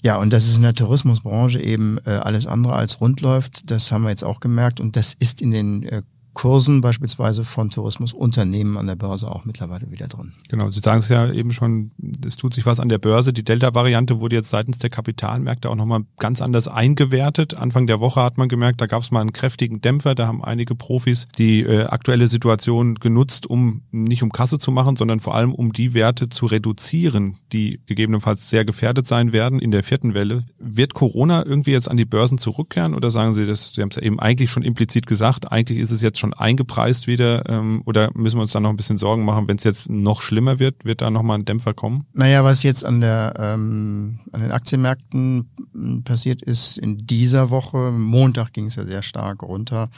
Ja, 0.00 0.16
und 0.16 0.32
dass 0.32 0.46
es 0.46 0.56
in 0.56 0.62
der 0.62 0.74
Tourismusbranche 0.74 1.60
eben 1.60 1.98
äh, 2.06 2.12
alles 2.12 2.46
andere 2.46 2.72
als 2.72 3.02
rund 3.02 3.20
läuft, 3.20 3.70
das 3.70 3.92
haben 3.92 4.04
wir 4.04 4.10
jetzt 4.10 4.24
auch 4.24 4.40
gemerkt. 4.40 4.80
Und 4.80 4.96
das 4.96 5.12
ist 5.12 5.42
in 5.42 5.50
den 5.50 5.82
äh, 5.82 6.02
Kursen 6.34 6.80
beispielsweise 6.80 7.44
von 7.44 7.70
Tourismusunternehmen 7.70 8.76
an 8.76 8.86
der 8.86 8.96
Börse 8.96 9.30
auch 9.30 9.44
mittlerweile 9.44 9.90
wieder 9.90 10.06
drin. 10.06 10.32
Genau, 10.48 10.70
Sie 10.70 10.80
sagen 10.80 11.00
es 11.00 11.08
ja 11.08 11.32
eben 11.32 11.52
schon, 11.52 11.90
es 12.24 12.36
tut 12.36 12.54
sich 12.54 12.64
was 12.64 12.80
an 12.80 12.88
der 12.88 12.98
Börse. 12.98 13.32
Die 13.32 13.42
Delta-Variante 13.42 14.20
wurde 14.20 14.36
jetzt 14.36 14.50
seitens 14.50 14.78
der 14.78 14.90
Kapitalmärkte 14.90 15.68
auch 15.68 15.74
nochmal 15.74 16.02
ganz 16.18 16.40
anders 16.40 16.68
eingewertet. 16.68 17.54
Anfang 17.54 17.86
der 17.86 18.00
Woche 18.00 18.22
hat 18.22 18.38
man 18.38 18.48
gemerkt, 18.48 18.80
da 18.80 18.86
gab 18.86 19.02
es 19.02 19.10
mal 19.10 19.20
einen 19.20 19.32
kräftigen 19.32 19.80
Dämpfer. 19.80 20.14
Da 20.14 20.26
haben 20.26 20.44
einige 20.44 20.74
Profis 20.74 21.26
die 21.38 21.62
äh, 21.62 21.84
aktuelle 21.84 22.28
Situation 22.28 22.94
genutzt, 22.94 23.46
um 23.46 23.82
nicht 23.90 24.22
um 24.22 24.30
Kasse 24.30 24.58
zu 24.58 24.70
machen, 24.70 24.96
sondern 24.96 25.20
vor 25.20 25.34
allem 25.34 25.52
um 25.52 25.72
die 25.72 25.94
Werte 25.94 26.28
zu 26.28 26.46
reduzieren, 26.46 27.36
die 27.52 27.80
gegebenenfalls 27.86 28.48
sehr 28.48 28.64
gefährdet 28.64 29.06
sein 29.06 29.32
werden 29.32 29.58
in 29.58 29.70
der 29.70 29.82
vierten 29.82 30.14
Welle. 30.14 30.44
Wird 30.58 30.94
Corona 30.94 31.44
irgendwie 31.44 31.72
jetzt 31.72 31.90
an 31.90 31.96
die 31.96 32.04
Börsen 32.04 32.38
zurückkehren 32.38 32.94
oder 32.94 33.10
sagen 33.10 33.32
Sie 33.32 33.46
das, 33.46 33.72
Sie 33.74 33.82
haben 33.82 33.90
es 33.90 33.96
ja 33.96 34.02
eben 34.02 34.20
eigentlich 34.20 34.50
schon 34.50 34.62
implizit 34.62 35.06
gesagt, 35.06 35.50
eigentlich 35.50 35.78
ist 35.78 35.90
es 35.90 36.02
jetzt 36.02 36.18
schon 36.18 36.27
schon 36.28 36.34
eingepreist 36.34 37.06
wieder 37.06 37.48
ähm, 37.48 37.82
oder 37.86 38.10
müssen 38.14 38.36
wir 38.36 38.42
uns 38.42 38.52
da 38.52 38.60
noch 38.60 38.70
ein 38.70 38.76
bisschen 38.76 38.98
Sorgen 38.98 39.24
machen, 39.24 39.48
wenn 39.48 39.56
es 39.56 39.64
jetzt 39.64 39.88
noch 39.88 40.22
schlimmer 40.22 40.58
wird, 40.58 40.84
wird 40.84 41.00
da 41.00 41.10
nochmal 41.10 41.38
ein 41.38 41.44
Dämpfer 41.44 41.74
kommen? 41.74 42.06
Naja, 42.12 42.44
was 42.44 42.62
jetzt 42.62 42.84
an 42.84 43.00
der 43.00 43.34
ähm, 43.38 44.20
an 44.32 44.42
den 44.42 44.52
Aktienmärkten 44.52 46.02
passiert 46.04 46.42
ist 46.42 46.78
in 46.78 46.98
dieser 47.06 47.50
Woche, 47.50 47.92
Montag 47.92 48.52
ging 48.52 48.66
es 48.66 48.76
ja 48.76 48.84
sehr 48.84 49.02
stark 49.02 49.42
runter. 49.42 49.90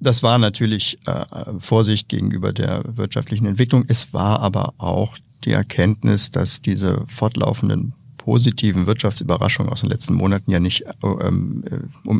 Das 0.00 0.22
war 0.22 0.38
natürlich 0.38 0.98
äh, 1.06 1.24
Vorsicht 1.60 2.08
gegenüber 2.08 2.52
der 2.52 2.82
wirtschaftlichen 2.96 3.46
Entwicklung. 3.46 3.84
Es 3.86 4.12
war 4.12 4.40
aber 4.40 4.74
auch 4.78 5.16
die 5.44 5.52
Erkenntnis, 5.52 6.30
dass 6.30 6.60
diese 6.60 7.04
fortlaufenden 7.06 7.94
positiven 8.24 8.86
Wirtschaftsüberraschungen 8.86 9.72
aus 9.72 9.80
den 9.80 9.90
letzten 9.90 10.14
Monaten 10.14 10.50
ja 10.50 10.60
nicht 10.60 10.84
ähm, 11.02 11.64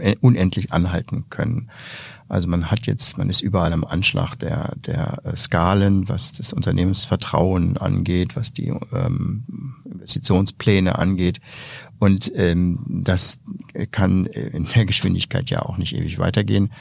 äh, 0.00 0.16
unendlich 0.20 0.72
anhalten 0.72 1.26
können. 1.30 1.70
Also 2.28 2.48
man 2.48 2.70
hat 2.70 2.86
jetzt, 2.86 3.18
man 3.18 3.28
ist 3.28 3.40
überall 3.40 3.72
am 3.72 3.84
Anschlag 3.84 4.34
der, 4.36 4.74
der 4.76 5.18
äh, 5.24 5.36
Skalen, 5.36 6.08
was 6.08 6.32
das 6.32 6.52
Unternehmensvertrauen 6.52 7.76
angeht, 7.76 8.34
was 8.34 8.52
die 8.52 8.72
ähm, 8.92 9.44
Investitionspläne 9.84 10.98
angeht. 10.98 11.40
Und 11.98 12.32
ähm, 12.34 12.80
das 12.88 13.38
kann 13.92 14.26
in 14.26 14.66
der 14.74 14.86
Geschwindigkeit 14.86 15.50
ja 15.50 15.62
auch 15.62 15.76
nicht 15.76 15.94
ewig 15.94 16.18
weitergehen. 16.18 16.72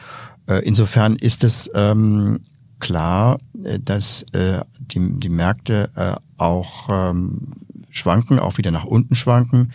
Äh, 0.47 0.65
insofern 0.65 1.15
ist 1.15 1.43
es 1.43 1.69
ähm, 1.75 2.39
klar, 2.79 3.37
äh, 3.63 3.79
dass 3.79 4.23
äh, 4.33 4.61
die, 4.79 5.19
die 5.19 5.29
Märkte 5.29 5.91
äh, 5.95 6.15
auch 6.37 6.89
ähm, 6.89 7.49
schwanken, 7.91 8.39
auch 8.39 8.57
wieder 8.57 8.71
nach 8.71 8.85
unten 8.85 9.15
schwanken. 9.15 9.73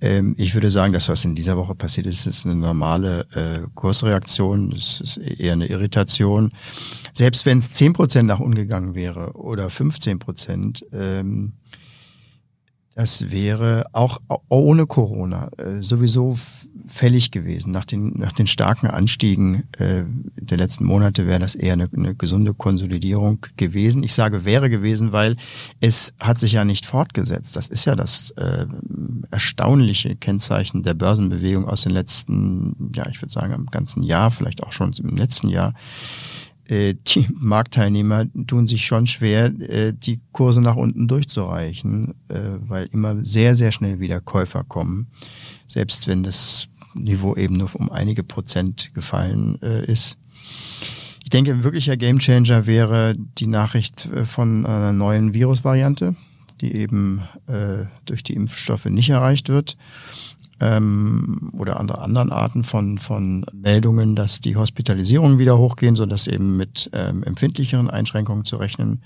Ähm, 0.00 0.34
ich 0.38 0.54
würde 0.54 0.70
sagen, 0.70 0.92
das, 0.92 1.08
was 1.08 1.24
in 1.24 1.34
dieser 1.34 1.56
Woche 1.56 1.74
passiert 1.74 2.06
ist, 2.06 2.26
ist 2.26 2.44
eine 2.44 2.54
normale 2.54 3.26
äh, 3.32 3.66
Kursreaktion. 3.74 4.72
Es 4.72 5.00
ist 5.00 5.16
eher 5.16 5.54
eine 5.54 5.66
Irritation. 5.66 6.52
Selbst 7.12 7.46
wenn 7.46 7.58
es 7.58 7.72
zehn 7.72 7.92
Prozent 7.92 8.28
nach 8.28 8.40
unten 8.40 8.56
gegangen 8.56 8.94
wäre 8.94 9.32
oder 9.32 9.70
15 9.70 10.18
Prozent, 10.18 10.84
ähm, 10.92 11.54
das 12.94 13.30
wäre 13.30 13.84
auch 13.92 14.20
ohne 14.48 14.86
Corona 14.86 15.50
äh, 15.58 15.82
sowieso 15.82 16.38
fällig 16.86 17.30
gewesen. 17.30 17.72
Nach 17.72 17.84
den, 17.84 18.14
nach 18.16 18.32
den 18.32 18.46
starken 18.46 18.86
Anstiegen 18.86 19.64
äh, 19.78 20.04
der 20.36 20.58
letzten 20.58 20.84
Monate 20.84 21.26
wäre 21.26 21.40
das 21.40 21.54
eher 21.54 21.72
eine, 21.72 21.88
eine 21.94 22.14
gesunde 22.14 22.54
Konsolidierung 22.54 23.44
gewesen. 23.56 24.02
Ich 24.02 24.14
sage 24.14 24.44
wäre 24.44 24.70
gewesen, 24.70 25.12
weil 25.12 25.36
es 25.80 26.14
hat 26.20 26.38
sich 26.38 26.52
ja 26.52 26.64
nicht 26.64 26.86
fortgesetzt. 26.86 27.56
Das 27.56 27.68
ist 27.68 27.84
ja 27.84 27.96
das 27.96 28.30
äh, 28.32 28.66
erstaunliche 29.30 30.16
Kennzeichen 30.16 30.82
der 30.82 30.94
Börsenbewegung 30.94 31.66
aus 31.66 31.82
den 31.82 31.92
letzten, 31.92 32.92
ja, 32.94 33.08
ich 33.08 33.20
würde 33.20 33.32
sagen, 33.32 33.52
im 33.52 33.66
ganzen 33.66 34.02
Jahr, 34.02 34.30
vielleicht 34.30 34.62
auch 34.62 34.72
schon 34.72 34.92
im 34.92 35.16
letzten 35.16 35.48
Jahr 35.48 35.74
äh, 36.68 36.94
die 37.06 37.26
Marktteilnehmer 37.38 38.26
tun 38.46 38.66
sich 38.66 38.86
schon 38.86 39.06
schwer, 39.06 39.46
äh, 39.60 39.92
die 39.92 40.20
Kurse 40.32 40.60
nach 40.60 40.76
unten 40.76 41.08
durchzureichen, 41.08 42.14
äh, 42.28 42.58
weil 42.60 42.88
immer 42.92 43.24
sehr, 43.24 43.56
sehr 43.56 43.72
schnell 43.72 44.00
wieder 44.00 44.20
Käufer 44.20 44.64
kommen, 44.64 45.08
selbst 45.66 46.06
wenn 46.08 46.22
das 46.22 46.68
Niveau 46.96 47.34
eben 47.36 47.56
nur 47.56 47.74
um 47.74 47.90
einige 47.90 48.22
Prozent 48.22 48.92
gefallen 48.94 49.56
ist. 49.56 50.16
Ich 51.24 51.30
denke, 51.30 51.52
ein 51.52 51.64
wirklicher 51.64 51.96
Gamechanger 51.96 52.66
wäre 52.66 53.16
die 53.38 53.46
Nachricht 53.46 54.08
von 54.26 54.64
einer 54.64 54.92
neuen 54.92 55.34
Virusvariante, 55.34 56.14
die 56.60 56.74
eben 56.74 57.22
durch 58.04 58.22
die 58.22 58.34
Impfstoffe 58.34 58.84
nicht 58.86 59.10
erreicht 59.10 59.48
wird 59.48 59.76
ähm, 60.60 61.50
oder 61.52 61.78
andere 61.78 62.00
anderen 62.00 62.32
Arten 62.32 62.64
von, 62.64 62.98
von 62.98 63.44
Meldungen, 63.52 64.16
dass 64.16 64.40
die 64.40 64.56
Hospitalisierungen 64.56 65.38
wieder 65.38 65.58
hochgehen, 65.58 65.96
so 65.96 66.06
dass 66.06 66.26
eben 66.26 66.56
mit 66.56 66.90
ähm, 66.92 67.22
empfindlicheren 67.22 67.90
Einschränkungen 67.90 68.44
zu 68.44 68.56
rechnen 68.56 69.02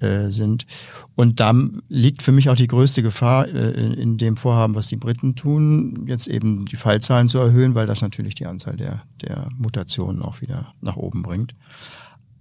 äh, 0.00 0.30
sind. 0.30 0.66
Und 1.14 1.40
da 1.40 1.54
liegt 1.88 2.22
für 2.22 2.32
mich 2.32 2.48
auch 2.48 2.56
die 2.56 2.66
größte 2.66 3.02
Gefahr 3.02 3.48
äh, 3.48 3.70
in, 3.70 3.92
in 3.94 4.18
dem 4.18 4.36
Vorhaben, 4.36 4.74
was 4.74 4.88
die 4.88 4.96
Briten 4.96 5.34
tun, 5.34 6.04
jetzt 6.06 6.28
eben 6.28 6.66
die 6.66 6.76
Fallzahlen 6.76 7.28
zu 7.28 7.38
erhöhen, 7.38 7.74
weil 7.74 7.86
das 7.86 8.02
natürlich 8.02 8.34
die 8.34 8.46
Anzahl 8.46 8.76
der, 8.76 9.02
der 9.22 9.48
Mutationen 9.56 10.22
auch 10.22 10.40
wieder 10.40 10.72
nach 10.80 10.96
oben 10.96 11.22
bringt. 11.22 11.54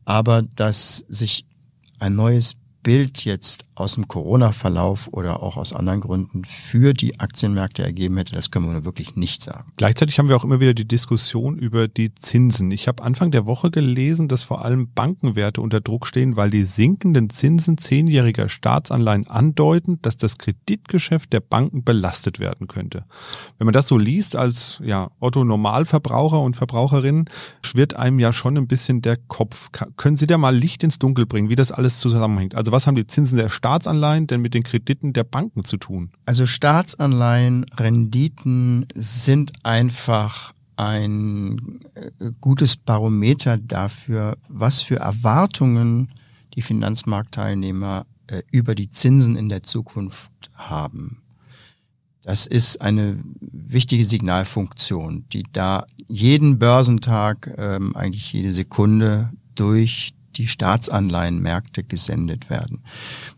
Aber 0.05 0.43
dass 0.43 1.05
sich 1.09 1.45
ein 1.99 2.15
neues 2.15 2.55
Bild 2.83 3.25
jetzt 3.25 3.64
aus 3.75 3.95
dem 3.95 4.07
Corona-Verlauf 4.07 5.09
oder 5.11 5.43
auch 5.43 5.57
aus 5.57 5.73
anderen 5.73 6.01
Gründen 6.01 6.45
für 6.45 6.93
die 6.93 7.19
Aktienmärkte 7.19 7.83
ergeben 7.83 8.17
hätte, 8.17 8.33
das 8.33 8.49
können 8.49 8.71
wir 8.71 8.85
wirklich 8.85 9.15
nicht 9.15 9.43
sagen. 9.43 9.71
Gleichzeitig 9.75 10.17
haben 10.17 10.29
wir 10.29 10.37
auch 10.37 10.45
immer 10.45 10.59
wieder 10.59 10.73
die 10.73 10.87
Diskussion 10.87 11.57
über 11.57 11.87
die 11.87 12.15
Zinsen. 12.15 12.71
Ich 12.71 12.87
habe 12.87 13.03
Anfang 13.03 13.31
der 13.31 13.45
Woche 13.45 13.71
gelesen, 13.71 14.27
dass 14.27 14.43
vor 14.43 14.63
allem 14.63 14.91
Bankenwerte 14.93 15.61
unter 15.61 15.81
Druck 15.81 16.07
stehen, 16.07 16.37
weil 16.37 16.49
die 16.49 16.63
sinkenden 16.63 17.29
Zinsen 17.29 17.77
zehnjähriger 17.77 18.47
Staatsanleihen 18.47 19.27
andeuten, 19.27 19.99
dass 20.01 20.17
das 20.17 20.37
Kreditgeschäft 20.37 21.33
der 21.33 21.41
Banken 21.41 21.83
belastet 21.83 22.39
werden 22.39 22.67
könnte. 22.67 23.05
Wenn 23.57 23.65
man 23.65 23.73
das 23.73 23.87
so 23.87 23.97
liest 23.97 24.35
als 24.35 24.81
ja, 24.83 25.11
Otto 25.19 25.43
Normalverbraucher 25.43 26.39
und 26.39 26.55
Verbraucherin, 26.55 27.25
schwirrt 27.63 27.95
einem 27.95 28.19
ja 28.19 28.31
schon 28.31 28.57
ein 28.57 28.67
bisschen 28.67 29.01
der 29.01 29.17
Kopf. 29.17 29.69
Können 29.97 30.17
Sie 30.17 30.27
da 30.27 30.37
mal 30.37 30.55
Licht 30.55 30.83
ins 30.83 30.97
Dunkel 30.97 31.25
bringen, 31.25 31.49
wie 31.49 31.55
das 31.55 31.71
alles 31.71 31.99
zusammenhängt? 31.99 32.55
Also 32.55 32.71
was 32.71 32.87
haben 32.87 32.95
die 32.95 33.07
Zinsen 33.07 33.37
der 33.37 33.49
Staatsanleihen 33.65 34.27
denn 34.27 34.41
mit 34.41 34.53
den 34.53 34.61
Krediten 34.61 35.11
der 35.11 35.23
Banken 35.23 35.63
zu 35.63 35.77
tun? 35.77 36.11
Also 36.27 36.45
Staatsanleihen, 36.45 37.65
Renditen 37.75 38.85
sind 38.93 39.53
einfach 39.63 40.53
ein 40.77 41.79
äh, 41.95 42.11
gutes 42.41 42.77
Barometer 42.77 43.57
dafür, 43.57 44.37
was 44.49 44.83
für 44.83 44.97
Erwartungen 44.97 46.11
die 46.53 46.61
Finanzmarktteilnehmer 46.61 48.05
äh, 48.27 48.43
über 48.51 48.75
die 48.75 48.91
Zinsen 48.91 49.35
in 49.35 49.49
der 49.49 49.63
Zukunft 49.63 50.29
haben. 50.53 51.23
Das 52.21 52.45
ist 52.45 52.81
eine 52.81 53.17
wichtige 53.39 54.05
Signalfunktion, 54.05 55.25
die 55.33 55.43
da 55.51 55.87
jeden 56.07 56.59
Börsentag, 56.59 57.51
ähm, 57.57 57.95
eigentlich 57.95 58.31
jede 58.31 58.51
Sekunde 58.51 59.31
durch 59.55 60.13
die 60.37 60.47
Staatsanleihenmärkte 60.47 61.83
gesendet 61.83 62.49
werden. 62.49 62.83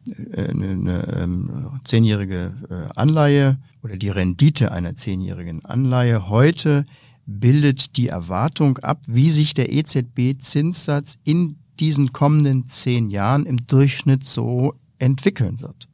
Äh, 0.08 0.50
eine, 0.50 0.70
eine 0.70 1.18
ähm, 1.18 1.80
zehnjährige 1.84 2.54
äh, 2.70 3.00
Anleihe 3.00 3.58
oder 3.84 3.98
die 3.98 4.10
Rendite 4.10 4.72
einer 4.72 4.96
zehnjährigen 4.96 5.66
Anleihe 5.66 6.30
heute 6.30 6.86
bildet 7.26 7.98
die 7.98 8.08
Erwartung 8.08 8.78
ab, 8.80 9.02
wie 9.06 9.30
sich 9.30 9.54
der 9.54 9.72
EZB-Zinssatz 9.72 11.18
in 11.24 11.58
diesen 11.80 12.14
kommenden 12.14 12.68
zehn 12.68 13.10
Jahren 13.10 13.46
im 13.46 13.68
Durchschnitt 13.68 14.26
so 14.26 14.74
entwickeln 14.98 15.62
wird. 15.62 15.88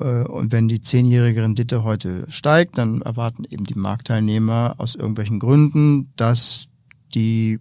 Äh, 0.00 0.24
und 0.24 0.52
wenn 0.52 0.68
die 0.68 0.80
zehnjährige 0.80 1.42
Rendite 1.42 1.84
heute 1.84 2.26
steigt, 2.30 2.78
dann 2.78 3.02
erwarten 3.02 3.44
eben 3.44 3.64
die 3.64 3.78
Marktteilnehmer 3.78 4.74
aus 4.78 4.94
irgendwelchen 4.94 5.38
Gründen, 5.38 6.12
dass 6.16 6.68
die 7.14 7.58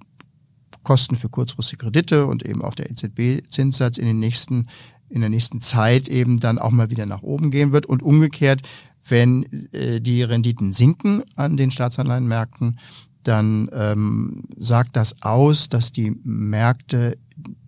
Kosten 0.87 1.17
für 1.17 1.27
kurzfristige 1.27 1.83
Kredite 1.83 2.27
und 2.27 2.45
eben 2.45 2.61
auch 2.61 2.73
der 2.73 2.89
EZB-Zinssatz 2.89 3.97
in 3.97 4.05
den 4.05 4.19
nächsten 4.19 4.67
in 5.09 5.19
der 5.19 5.29
nächsten 5.29 5.59
Zeit 5.59 6.07
eben 6.07 6.39
dann 6.39 6.59
auch 6.59 6.71
mal 6.71 6.89
wieder 6.89 7.05
nach 7.05 7.23
oben 7.23 7.51
gehen 7.51 7.73
wird. 7.73 7.85
Und 7.85 8.01
umgekehrt, 8.01 8.61
wenn 9.05 9.43
äh, 9.73 9.99
die 9.99 10.23
Renditen 10.23 10.71
sinken 10.71 11.23
an 11.35 11.57
den 11.57 11.71
Staatsanleihenmärkten, 11.71 12.79
dann 13.23 13.69
ähm, 13.73 14.45
sagt 14.57 14.95
das 14.95 15.21
aus, 15.21 15.67
dass 15.67 15.91
die 15.91 16.15
Märkte 16.23 17.17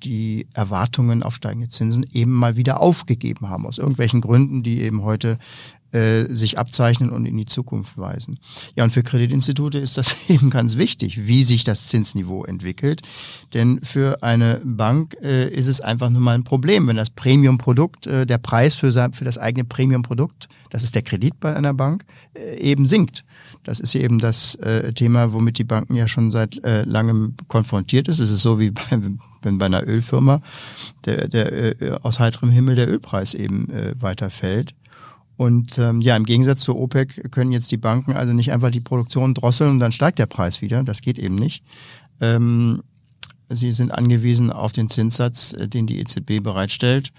die 0.02 0.48
Erwartungen 0.54 1.22
auf 1.22 1.36
steigende 1.36 1.68
Zinsen 1.68 2.06
eben 2.14 2.32
mal 2.32 2.56
wieder 2.56 2.80
aufgegeben 2.80 3.50
haben, 3.50 3.66
aus 3.66 3.80
irgendwelchen 3.80 4.22
Gründen, 4.22 4.64
die 4.64 4.82
eben 4.82 5.04
heute 5.04 5.38
äh, 5.92 6.26
sich 6.34 6.60
abzeichnen 6.60 7.10
und 7.10 7.26
in 7.26 7.38
die 7.38 7.46
Zukunft 7.46 7.98
weisen. 7.98 8.40
Ja, 8.76 8.84
und 8.84 8.92
für 8.92 9.04
Kreditinstitute 9.04 9.80
ist 9.80 9.98
das 9.98 10.16
eben 10.30 10.50
ganz 10.50 10.78
wichtig, 10.78 11.28
wie 11.28 11.44
sich 11.44 11.64
das 11.64 11.88
Zinsniveau 11.88 12.44
entwickelt. 12.46 13.02
Denn 13.54 13.80
für 13.84 14.22
eine 14.24 14.62
Bank 14.64 15.18
äh, 15.22 15.50
ist 15.50 15.68
es 15.68 15.82
einfach 15.82 16.10
nur 16.10 16.22
mal 16.22 16.36
ein 16.36 16.44
Problem, 16.44 16.88
wenn 16.88 16.96
das 16.96 17.10
Premiumprodukt, 17.10 18.08
äh, 18.08 18.26
der 18.26 18.38
Preis 18.38 18.76
für, 18.76 18.92
für 18.92 19.26
das 19.26 19.38
eigene 19.38 19.66
Premiumprodukt, 19.66 20.48
das 20.70 20.84
ist 20.84 20.96
der 20.96 21.02
Kredit 21.02 21.40
bei 21.40 21.56
einer 21.56 21.74
Bank, 21.74 22.06
äh, 22.36 22.58
eben 22.60 22.86
sinkt. 22.86 23.26
Das 23.64 23.80
ist 23.80 23.96
eben 23.96 24.20
das 24.20 24.56
äh, 24.56 24.94
Thema, 24.94 25.34
womit 25.34 25.58
die 25.58 25.64
Banken 25.64 25.96
ja 25.96 26.08
schon 26.08 26.32
seit 26.32 26.64
äh, 26.64 26.84
langem 26.84 27.36
konfrontiert 27.48 28.08
ist. 28.08 28.20
Es 28.20 28.32
ist 28.32 28.42
so 28.42 28.60
wie 28.60 28.72
bei, 28.72 29.02
wenn 29.42 29.58
bei 29.58 29.66
einer 29.66 29.88
Ölfirma 29.88 30.42
der, 31.06 31.28
der 31.28 31.82
äh, 31.82 32.00
aus 32.04 32.20
heiterem 32.20 32.50
Himmel 32.50 32.76
der 32.76 32.90
Ölpreis 32.90 33.34
eben 33.34 33.70
äh, 33.70 33.94
weiterfällt. 34.00 34.74
Und 35.40 35.78
ähm, 35.78 36.02
ja, 36.02 36.18
im 36.18 36.26
Gegensatz 36.26 36.60
zur 36.60 36.78
OPEC 36.78 37.32
können 37.32 37.54
jetzt 37.54 37.72
die 37.72 37.78
Banken 37.78 38.12
also 38.12 38.34
nicht 38.34 38.52
einfach 38.52 38.72
die 38.72 38.82
Produktion 38.82 39.34
drosseln 39.34 39.72
und 39.72 39.80
dann 39.80 39.94
steigt 39.94 40.20
der 40.20 40.26
Preis 40.26 40.62
wieder. 40.62 40.84
Das 40.84 41.00
geht 41.00 41.18
eben 41.18 41.36
nicht. 41.36 41.64
Ähm, 42.20 42.84
sie 43.48 43.72
sind 43.72 43.92
angewiesen 43.92 44.52
auf 44.52 44.74
den 44.74 44.90
Zinssatz, 44.90 45.54
äh, 45.54 45.70
den 45.70 45.88
die 45.88 46.02
EZB 46.02 46.44
bereitstellt. 46.44 47.14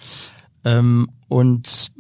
Ähm, 0.67 1.09
und 1.29 1.93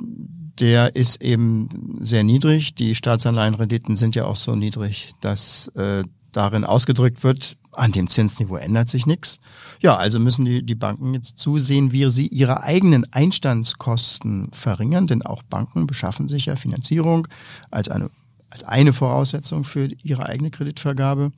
der 0.60 0.94
ist 0.94 1.22
eben 1.22 1.96
sehr 2.02 2.22
niedrig. 2.22 2.74
Die 2.74 2.94
Staatsanleihenrenditen 2.94 3.96
sind 3.96 4.14
ja 4.14 4.26
auch 4.26 4.36
so 4.36 4.54
niedrig, 4.54 5.12
dass 5.22 5.68
äh, 5.68 6.04
darin 6.32 6.64
ausgedrückt 6.64 7.22
wird, 7.24 7.56
an 7.72 7.92
dem 7.92 8.08
Zinsniveau 8.08 8.56
ändert 8.56 8.88
sich 8.88 9.06
nichts. 9.06 9.40
Ja, 9.80 9.96
also 9.96 10.18
müssen 10.18 10.44
die, 10.44 10.64
die 10.64 10.74
Banken 10.74 11.14
jetzt 11.14 11.38
zusehen, 11.38 11.92
wie 11.92 12.08
sie 12.10 12.26
ihre 12.26 12.62
eigenen 12.62 13.10
Einstandskosten 13.12 14.50
verringern, 14.52 15.06
denn 15.06 15.22
auch 15.22 15.42
Banken 15.42 15.86
beschaffen 15.86 16.28
sich 16.28 16.46
ja 16.46 16.56
Finanzierung 16.56 17.28
als 17.70 17.88
eine, 17.88 18.10
als 18.50 18.64
eine 18.64 18.92
Voraussetzung 18.92 19.64
für 19.64 19.88
ihre 20.02 20.26
eigene 20.26 20.50
Kreditvergabe. 20.50 21.32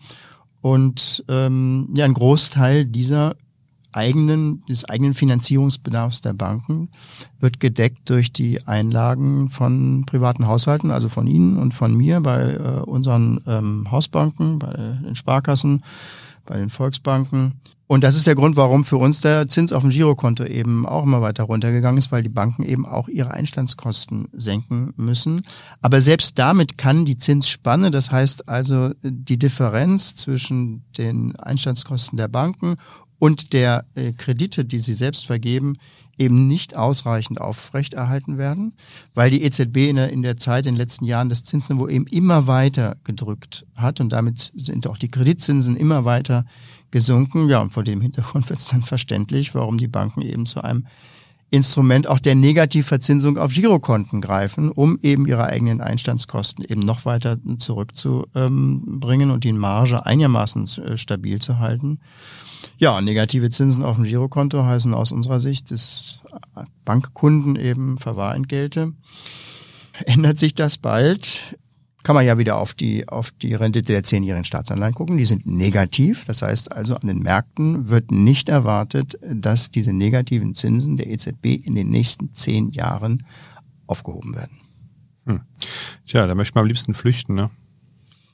Und 0.61 1.25
ähm, 1.29 1.89
ja, 1.97 2.05
ein 2.05 2.15
Großteil 2.15 2.85
dieser 2.85 3.35
eigenen, 3.93 4.65
des 4.67 4.85
eigenen 4.85 5.15
Finanzierungsbedarfs 5.15 6.21
der 6.21 6.33
Banken 6.33 6.91
wird 7.41 7.61
gedeckt 7.61 8.09
durch 8.11 8.33
die 8.33 8.67
Einlagen 8.67 9.51
von 9.51 10.05
privaten 10.07 10.47
Haushalten, 10.47 10.91
also 10.91 11.09
von 11.09 11.27
Ihnen 11.27 11.59
und 11.59 11.75
von 11.75 11.97
mir 11.97 12.21
bei 12.21 12.55
äh, 12.55 12.81
unseren 12.83 13.41
ähm, 13.47 13.91
Hausbanken, 13.91 14.59
bei 14.59 14.73
den 14.73 15.15
Sparkassen, 15.15 15.83
bei 16.47 16.59
den 16.59 16.71
Volksbanken. 16.71 17.61
Und 17.93 18.05
das 18.05 18.17
ist 18.17 18.27
der 18.27 18.35
Grund, 18.35 18.57
warum 18.57 18.87
für 18.87 18.97
uns 18.97 19.21
der 19.21 19.49
Zins 19.49 19.71
auf 19.71 19.83
dem 19.83 19.91
Girokonto 19.91 20.45
eben 20.45 20.87
auch 20.87 21.03
immer 21.03 21.21
weiter 21.21 21.45
runtergegangen 21.45 21.99
ist, 21.99 22.11
weil 22.11 22.23
die 22.23 22.31
Banken 22.31 22.63
eben 22.63 22.87
auch 22.87 23.07
ihre 23.07 23.33
Einstandskosten 23.33 24.29
senken 24.33 24.95
müssen. 24.97 25.43
Aber 25.83 26.01
selbst 26.01 26.39
damit 26.39 26.79
kann 26.79 27.05
die 27.05 27.19
Zinsspanne, 27.19 27.91
das 27.91 28.11
heißt 28.11 28.49
also 28.49 28.93
die 29.03 29.39
Differenz 29.39 30.15
zwischen 30.15 30.85
den 30.97 31.37
Einstandskosten 31.37 32.17
der 32.17 32.29
Banken 32.29 32.77
und 33.23 33.53
der 33.53 33.85
äh, 33.95 34.11
Kredite, 34.15 34.65
die 34.65 34.81
sie 34.81 34.95
selbst 34.95 35.27
vergeben, 35.27 35.75
eben 36.19 36.49
nicht 36.49 36.75
ausreichend 36.75 37.41
aufrechterhalten 37.41 38.37
werden, 38.37 38.73
weil 39.15 39.31
die 39.31 39.45
EZB 39.45 39.91
in 39.91 39.95
der, 39.95 40.11
in 40.11 40.23
der 40.23 40.39
Zeit, 40.39 40.67
in 40.67 40.75
den 40.75 40.79
letzten 40.79 41.05
Jahren, 41.05 41.29
das 41.29 41.45
Zinsniveau 41.45 41.87
eben 41.87 42.09
immer 42.09 42.49
weiter 42.49 42.97
gedrückt 43.05 43.65
hat 43.77 44.01
und 44.01 44.09
damit 44.09 44.51
sind 44.57 44.89
auch 44.89 44.99
die 44.99 45.09
Kreditzinsen 45.09 45.77
immer 45.77 46.05
weiter 46.05 46.45
gesunken. 46.91 47.49
Ja, 47.49 47.61
und 47.61 47.73
vor 47.73 47.85
dem 47.85 48.01
Hintergrund 48.01 48.49
wird 48.51 48.59
es 48.59 48.67
dann 48.67 48.83
verständlich, 48.83 49.55
warum 49.55 49.79
die 49.79 49.87
Banken 49.87 50.23
eben 50.23 50.45
zu 50.45 50.65
einem 50.65 50.89
Instrument 51.53 52.07
auch 52.09 52.19
der 52.19 52.35
Negativverzinsung 52.35 53.37
auf 53.37 53.53
Girokonten 53.53 54.23
greifen, 54.23 54.73
um 54.73 54.99
eben 55.03 55.27
ihre 55.27 55.45
eigenen 55.45 55.83
Einstandskosten 55.83 56.65
eben 56.65 56.81
noch 56.81 57.05
weiter 57.05 57.37
zurückzubringen 57.59 59.31
und 59.31 59.45
die 59.45 59.53
Marge 59.53 60.07
einigermaßen 60.07 60.67
äh, 60.83 60.97
stabil 60.97 61.41
zu 61.41 61.59
halten. 61.59 62.01
Ja, 62.79 63.01
negative 63.03 63.51
Zinsen 63.51 63.85
auf 63.85 63.97
dem 63.97 64.05
Girokonto 64.05 64.65
heißen 64.65 64.95
aus 64.95 65.13
unserer 65.13 65.41
Sicht, 65.41 65.71
dass 65.71 66.21
Bankkunden 66.87 67.57
eben 67.57 67.99
Verwahrentgelte. 67.99 68.95
Ändert 70.07 70.39
sich 70.39 70.55
das 70.55 70.79
bald? 70.79 71.59
Kann 72.03 72.15
man 72.15 72.27
ja 72.27 72.37
wieder 72.39 72.59
auf 72.59 72.75
die, 72.75 73.09
auf 73.09 73.31
die 73.31 73.55
Rendite 73.55 73.93
der 73.93 74.03
zehnjährigen 74.03 74.45
Staatsanleihen 74.45 74.95
gucken. 74.95 75.17
Die 75.17 75.25
sind 75.25 75.47
negativ. 75.47 76.25
Das 76.25 76.43
heißt 76.43 76.73
also, 76.73 76.97
an 76.97 77.07
den 77.07 77.21
Märkten 77.21 77.89
wird 77.89 78.11
nicht 78.11 78.49
erwartet, 78.49 79.19
dass 79.23 79.71
diese 79.71 79.93
negativen 79.93 80.55
Zinsen 80.55 80.97
der 80.97 81.09
EZB 81.09 81.65
in 81.65 81.75
den 81.75 81.91
nächsten 81.91 82.33
zehn 82.33 82.71
Jahren 82.71 83.25
aufgehoben 83.87 84.35
werden. 84.35 84.61
Hm. 85.27 85.41
Tja, 86.07 86.27
da 86.27 86.35
möchte 86.35 86.55
man 86.57 86.63
am 86.63 86.69
liebsten 86.69 86.95
flüchten, 86.95 87.35
ne? 87.35 87.51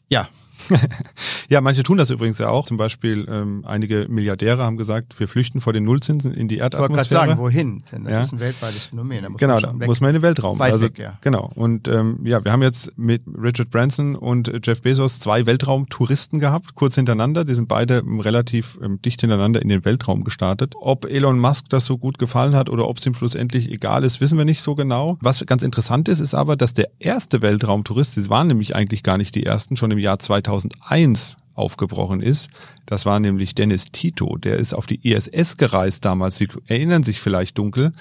Ja, 0.08 0.28
ja, 1.48 1.60
manche 1.60 1.82
tun 1.82 1.98
das 1.98 2.10
übrigens 2.10 2.38
ja 2.38 2.48
auch. 2.48 2.64
Zum 2.64 2.76
Beispiel 2.76 3.26
ähm, 3.28 3.64
einige 3.66 4.06
Milliardäre 4.08 4.62
haben 4.62 4.76
gesagt, 4.76 5.18
wir 5.18 5.28
flüchten 5.28 5.60
vor 5.60 5.72
den 5.72 5.84
Nullzinsen 5.84 6.32
in 6.32 6.48
die 6.48 6.58
Erdatmosphäre. 6.58 6.92
Ich 6.92 6.98
wollte 6.98 7.14
gerade 7.14 7.28
sagen, 7.28 7.40
wohin? 7.40 7.82
Denn 7.92 8.04
das 8.04 8.14
ja. 8.14 8.20
ist 8.20 8.32
ein 8.32 8.40
weltweites 8.40 8.86
Phänomen. 8.86 9.22
Da 9.22 9.28
muss 9.28 9.38
genau, 9.38 9.60
man 9.60 9.78
da 9.78 9.86
muss 9.86 10.00
man 10.00 10.10
in 10.10 10.14
den 10.14 10.22
Weltraum. 10.22 10.58
Weit 10.58 10.72
also, 10.72 10.84
weg, 10.86 10.98
ja. 10.98 11.18
Genau. 11.20 11.50
Und 11.54 11.88
ähm, 11.88 12.20
ja, 12.24 12.44
wir 12.44 12.52
haben 12.52 12.62
jetzt 12.62 12.92
mit 12.96 13.22
Richard 13.40 13.70
Branson 13.70 14.16
und 14.16 14.52
Jeff 14.64 14.82
Bezos 14.82 15.20
zwei 15.20 15.46
Weltraumtouristen 15.46 16.40
gehabt, 16.40 16.74
kurz 16.74 16.96
hintereinander. 16.96 17.44
Die 17.44 17.54
sind 17.54 17.68
beide 17.68 18.02
relativ 18.04 18.78
ähm, 18.82 19.00
dicht 19.02 19.20
hintereinander 19.20 19.62
in 19.62 19.68
den 19.68 19.84
Weltraum 19.84 20.24
gestartet. 20.24 20.74
Ob 20.80 21.04
Elon 21.06 21.38
Musk 21.38 21.68
das 21.68 21.86
so 21.86 21.98
gut 21.98 22.18
gefallen 22.18 22.54
hat 22.54 22.68
oder 22.68 22.88
ob 22.88 22.98
es 22.98 23.06
ihm 23.06 23.14
schlussendlich 23.14 23.70
egal 23.70 24.04
ist, 24.04 24.20
wissen 24.20 24.38
wir 24.38 24.44
nicht 24.44 24.62
so 24.62 24.74
genau. 24.74 25.16
Was 25.20 25.44
ganz 25.46 25.62
interessant 25.62 26.08
ist, 26.08 26.20
ist 26.20 26.34
aber, 26.34 26.56
dass 26.56 26.74
der 26.74 26.88
erste 26.98 27.42
Weltraumtourist, 27.42 28.14
sie 28.14 28.28
waren 28.28 28.48
nämlich 28.48 28.74
eigentlich 28.74 29.02
gar 29.02 29.18
nicht 29.18 29.34
die 29.34 29.44
ersten, 29.44 29.76
schon 29.76 29.90
im 29.90 29.98
Jahr 29.98 30.18
2000 30.18 30.47
2001 30.48 31.36
aufgebrochen 31.54 32.20
ist. 32.20 32.48
Das 32.88 33.04
war 33.04 33.20
nämlich 33.20 33.54
Dennis 33.54 33.92
Tito. 33.92 34.38
Der 34.38 34.56
ist 34.56 34.72
auf 34.72 34.86
die 34.86 35.06
ISS 35.06 35.58
gereist 35.58 36.06
damals. 36.06 36.38
Sie 36.38 36.48
erinnern 36.66 37.02
sich 37.02 37.20
vielleicht 37.20 37.58
dunkel. 37.58 37.92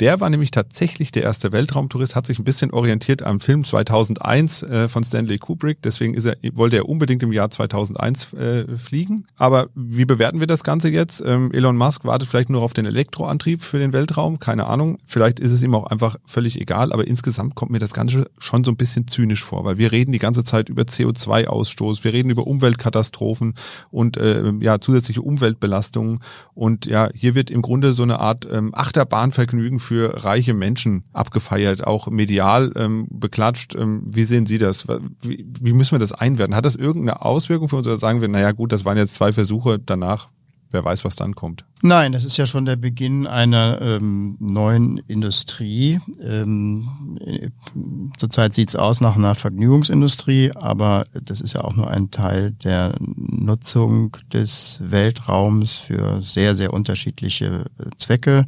Der 0.00 0.20
war 0.20 0.30
nämlich 0.30 0.50
tatsächlich 0.50 1.12
der 1.12 1.22
erste 1.22 1.52
Weltraumtourist, 1.52 2.16
hat 2.16 2.26
sich 2.26 2.40
ein 2.40 2.44
bisschen 2.44 2.72
orientiert 2.72 3.22
am 3.22 3.38
Film 3.38 3.62
2001 3.62 4.64
äh, 4.64 4.88
von 4.88 5.04
Stanley 5.04 5.38
Kubrick. 5.38 5.80
Deswegen 5.82 6.14
ist 6.14 6.26
er, 6.26 6.36
wollte 6.54 6.74
er 6.74 6.88
unbedingt 6.88 7.22
im 7.22 7.30
Jahr 7.30 7.50
2001 7.50 8.32
äh, 8.32 8.76
fliegen. 8.78 9.28
Aber 9.36 9.68
wie 9.76 10.04
bewerten 10.04 10.40
wir 10.40 10.48
das 10.48 10.64
Ganze 10.64 10.88
jetzt? 10.88 11.22
Ähm, 11.24 11.52
Elon 11.52 11.76
Musk 11.76 12.04
wartet 12.04 12.28
vielleicht 12.28 12.50
nur 12.50 12.62
auf 12.62 12.72
den 12.72 12.84
Elektroantrieb 12.84 13.62
für 13.62 13.78
den 13.78 13.92
Weltraum. 13.92 14.40
Keine 14.40 14.66
Ahnung. 14.66 14.98
Vielleicht 15.06 15.38
ist 15.38 15.52
es 15.52 15.62
ihm 15.62 15.72
auch 15.76 15.84
einfach 15.84 16.16
völlig 16.26 16.60
egal. 16.60 16.92
Aber 16.92 17.06
insgesamt 17.06 17.54
kommt 17.54 17.70
mir 17.70 17.78
das 17.78 17.92
Ganze 17.92 18.28
schon 18.38 18.64
so 18.64 18.72
ein 18.72 18.76
bisschen 18.76 19.06
zynisch 19.06 19.44
vor, 19.44 19.64
weil 19.64 19.78
wir 19.78 19.92
reden 19.92 20.10
die 20.10 20.18
ganze 20.18 20.42
Zeit 20.42 20.68
über 20.68 20.82
CO2-Ausstoß. 20.82 22.02
Wir 22.02 22.12
reden 22.12 22.30
über 22.30 22.48
Umweltkatastrophen 22.48 23.54
und 23.92 24.16
äh, 24.16 24.31
ja 24.60 24.80
zusätzliche 24.80 25.22
Umweltbelastungen. 25.22 26.20
Und 26.54 26.86
ja, 26.86 27.08
hier 27.14 27.34
wird 27.34 27.50
im 27.50 27.62
Grunde 27.62 27.92
so 27.92 28.02
eine 28.02 28.18
Art 28.18 28.48
ähm, 28.50 28.74
Achterbahnvergnügen 28.74 29.78
für 29.78 29.92
für 29.92 30.24
reiche 30.24 30.54
Menschen 30.54 31.04
abgefeiert, 31.12 31.86
auch 31.86 32.08
medial 32.08 32.72
ähm, 32.76 33.06
beklatscht. 33.10 33.74
Ähm, 33.74 34.02
wie 34.06 34.24
sehen 34.24 34.46
Sie 34.46 34.56
das? 34.56 34.88
Wie, 35.20 35.46
wie 35.60 35.74
müssen 35.74 35.92
wir 35.92 35.98
das 35.98 36.12
einwerten? 36.12 36.56
Hat 36.56 36.64
das 36.64 36.76
irgendeine 36.76 37.22
Auswirkung 37.22 37.68
für 37.68 37.76
uns 37.76 37.86
oder 37.86 37.98
sagen 37.98 38.22
wir, 38.22 38.28
naja 38.28 38.52
gut, 38.52 38.72
das 38.72 38.86
waren 38.86 38.96
jetzt 38.96 39.14
zwei 39.14 39.32
Versuche, 39.32 39.78
danach 39.78 40.28
wer 40.72 40.84
weiß, 40.84 41.04
was 41.04 41.16
dann 41.16 41.34
kommt. 41.34 41.64
Nein, 41.82 42.12
das 42.12 42.24
ist 42.24 42.36
ja 42.36 42.46
schon 42.46 42.64
der 42.64 42.76
Beginn 42.76 43.26
einer 43.26 43.80
ähm, 43.80 44.36
neuen 44.38 44.98
Industrie. 45.08 46.00
Ähm, 46.22 48.10
zurzeit 48.16 48.54
sieht's 48.54 48.76
aus 48.76 49.00
nach 49.00 49.16
einer 49.16 49.34
Vergnügungsindustrie, 49.34 50.52
aber 50.54 51.06
das 51.12 51.40
ist 51.40 51.54
ja 51.54 51.62
auch 51.62 51.74
nur 51.74 51.90
ein 51.90 52.10
Teil 52.10 52.52
der 52.52 52.94
Nutzung 53.00 54.16
des 54.32 54.80
Weltraums 54.82 55.76
für 55.76 56.22
sehr, 56.22 56.54
sehr 56.54 56.72
unterschiedliche 56.72 57.66
äh, 57.78 57.84
Zwecke. 57.98 58.46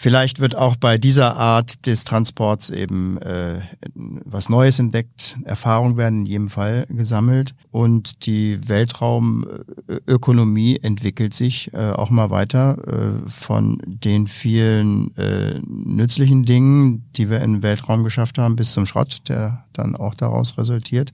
Vielleicht 0.00 0.38
wird 0.38 0.54
auch 0.54 0.76
bei 0.76 0.96
dieser 0.96 1.34
Art 1.34 1.84
des 1.86 2.04
Transports 2.04 2.70
eben 2.70 3.18
äh, 3.18 3.62
was 3.96 4.48
Neues 4.48 4.78
entdeckt, 4.78 5.36
Erfahrungen 5.42 5.96
werden 5.96 6.20
in 6.20 6.26
jedem 6.26 6.50
Fall 6.50 6.86
gesammelt 6.88 7.52
und 7.72 8.24
die 8.24 8.60
Weltraumökonomie 8.68 10.78
entwickelt 10.80 11.34
sich 11.34 11.74
äh, 11.74 11.90
auch 11.90 12.10
mal 12.10 12.30
weiter 12.30 12.78
äh, 12.86 13.28
von 13.28 13.82
den 13.84 14.28
vielen 14.28 15.16
äh, 15.16 15.58
nützlichen 15.66 16.44
Dingen, 16.44 17.04
die 17.16 17.28
wir 17.28 17.40
im 17.40 17.64
Weltraum 17.64 18.04
geschafft 18.04 18.38
haben, 18.38 18.54
bis 18.54 18.70
zum 18.70 18.86
Schrott, 18.86 19.22
der 19.28 19.64
dann 19.72 19.96
auch 19.96 20.14
daraus 20.14 20.58
resultiert. 20.58 21.12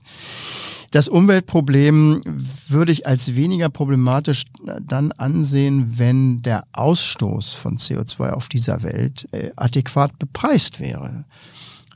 Das 0.95 1.09
Umweltproblem 1.09 2.21
würde 2.69 2.93
ich 2.93 3.05
als 3.05 3.35
weniger 3.35 3.67
problematisch 3.67 4.45
dann 4.81 5.11
ansehen, 5.11 5.99
wenn 5.99 6.41
der 6.41 6.63
Ausstoß 6.71 7.51
von 7.51 7.75
CO2 7.75 8.29
auf 8.29 8.47
dieser 8.47 8.81
Welt 8.81 9.27
äh, 9.33 9.51
adäquat 9.57 10.17
bepreist 10.17 10.79
wäre. 10.79 11.25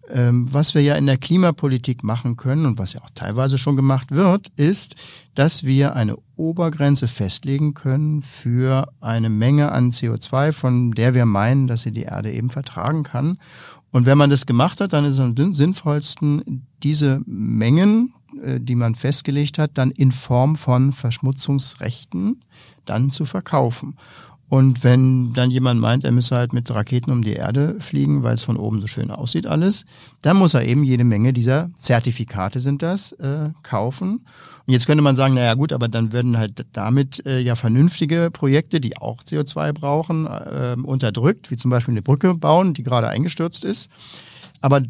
Ähm, 0.09 0.51
was 0.51 0.75
wir 0.75 0.81
ja 0.81 0.95
in 0.95 1.05
der 1.05 1.15
Klimapolitik 1.15 2.03
machen 2.03 2.35
können 2.35 2.65
und 2.65 2.77
was 2.77 2.91
ja 2.91 2.99
auch 2.99 3.09
teilweise 3.15 3.57
schon 3.57 3.77
gemacht 3.77 4.11
wird, 4.11 4.49
ist, 4.57 4.95
dass 5.33 5.63
wir 5.63 5.95
eine 5.95 6.17
Obergrenze 6.35 7.07
festlegen 7.07 7.75
können 7.75 8.21
für 8.21 8.91
eine 8.99 9.29
Menge 9.29 9.71
an 9.71 9.91
CO2, 9.91 10.51
von 10.51 10.91
der 10.91 11.13
wir 11.13 11.25
meinen, 11.25 11.67
dass 11.67 11.83
sie 11.83 11.91
die 11.91 12.03
Erde 12.03 12.33
eben 12.33 12.49
vertragen 12.49 13.03
kann. 13.03 13.39
Und 13.91 14.05
wenn 14.05 14.17
man 14.17 14.29
das 14.29 14.45
gemacht 14.45 14.81
hat, 14.81 14.91
dann 14.91 15.05
ist 15.05 15.13
es 15.13 15.19
am 15.21 15.53
sinnvollsten, 15.53 16.67
diese 16.83 17.21
Mengen, 17.25 18.13
äh, 18.13 18.18
die 18.59 18.75
man 18.75 18.95
festgelegt 18.95 19.57
hat, 19.57 19.71
dann 19.73 19.91
in 19.91 20.11
Form 20.11 20.55
von 20.55 20.91
Verschmutzungsrechten 20.91 22.43
dann 22.85 23.11
zu 23.11 23.25
verkaufen. 23.25 23.95
Und 24.49 24.83
wenn 24.83 25.31
dann 25.33 25.51
jemand 25.51 25.79
meint, 25.79 26.03
er 26.03 26.11
müsse 26.11 26.35
halt 26.35 26.53
mit 26.53 26.73
Raketen 26.73 27.11
um 27.11 27.21
die 27.23 27.33
Erde 27.33 27.75
fliegen, 27.79 28.23
weil 28.23 28.33
es 28.33 28.41
von 28.41 28.57
oben 28.57 28.81
so 28.81 28.87
schön 28.87 29.11
aussieht 29.11 29.45
alles, 29.45 29.85
dann 30.23 30.37
muss 30.37 30.55
er 30.55 30.65
eben 30.65 30.83
jede 30.83 31.03
Menge 31.03 31.33
dieser 31.33 31.69
Zertifikate 31.77 32.59
sind 32.59 32.81
das 32.81 33.11
äh, 33.13 33.51
kaufen. 33.61 34.25
Und 34.65 34.73
jetzt 34.73 34.87
könnte 34.87 35.03
man 35.03 35.15
sagen, 35.15 35.35
naja 35.35 35.53
gut, 35.53 35.71
aber 35.71 35.87
dann 35.87 36.11
würden 36.13 36.35
halt 36.37 36.65
damit 36.73 37.23
äh, 37.27 37.39
ja 37.39 37.55
vernünftige 37.55 38.31
Projekte, 38.33 38.81
die 38.81 38.97
auch 38.97 39.21
CO2 39.21 39.71
brauchen, 39.71 40.25
äh, 40.25 40.75
unterdrückt, 40.81 41.51
wie 41.51 41.57
zum 41.57 41.69
Beispiel 41.69 41.93
eine 41.93 42.01
Brücke 42.01 42.33
bauen, 42.33 42.73
die 42.73 42.83
gerade 42.83 43.07
eingestürzt 43.07 43.63
ist. 43.63 43.87
Aber 44.61 44.81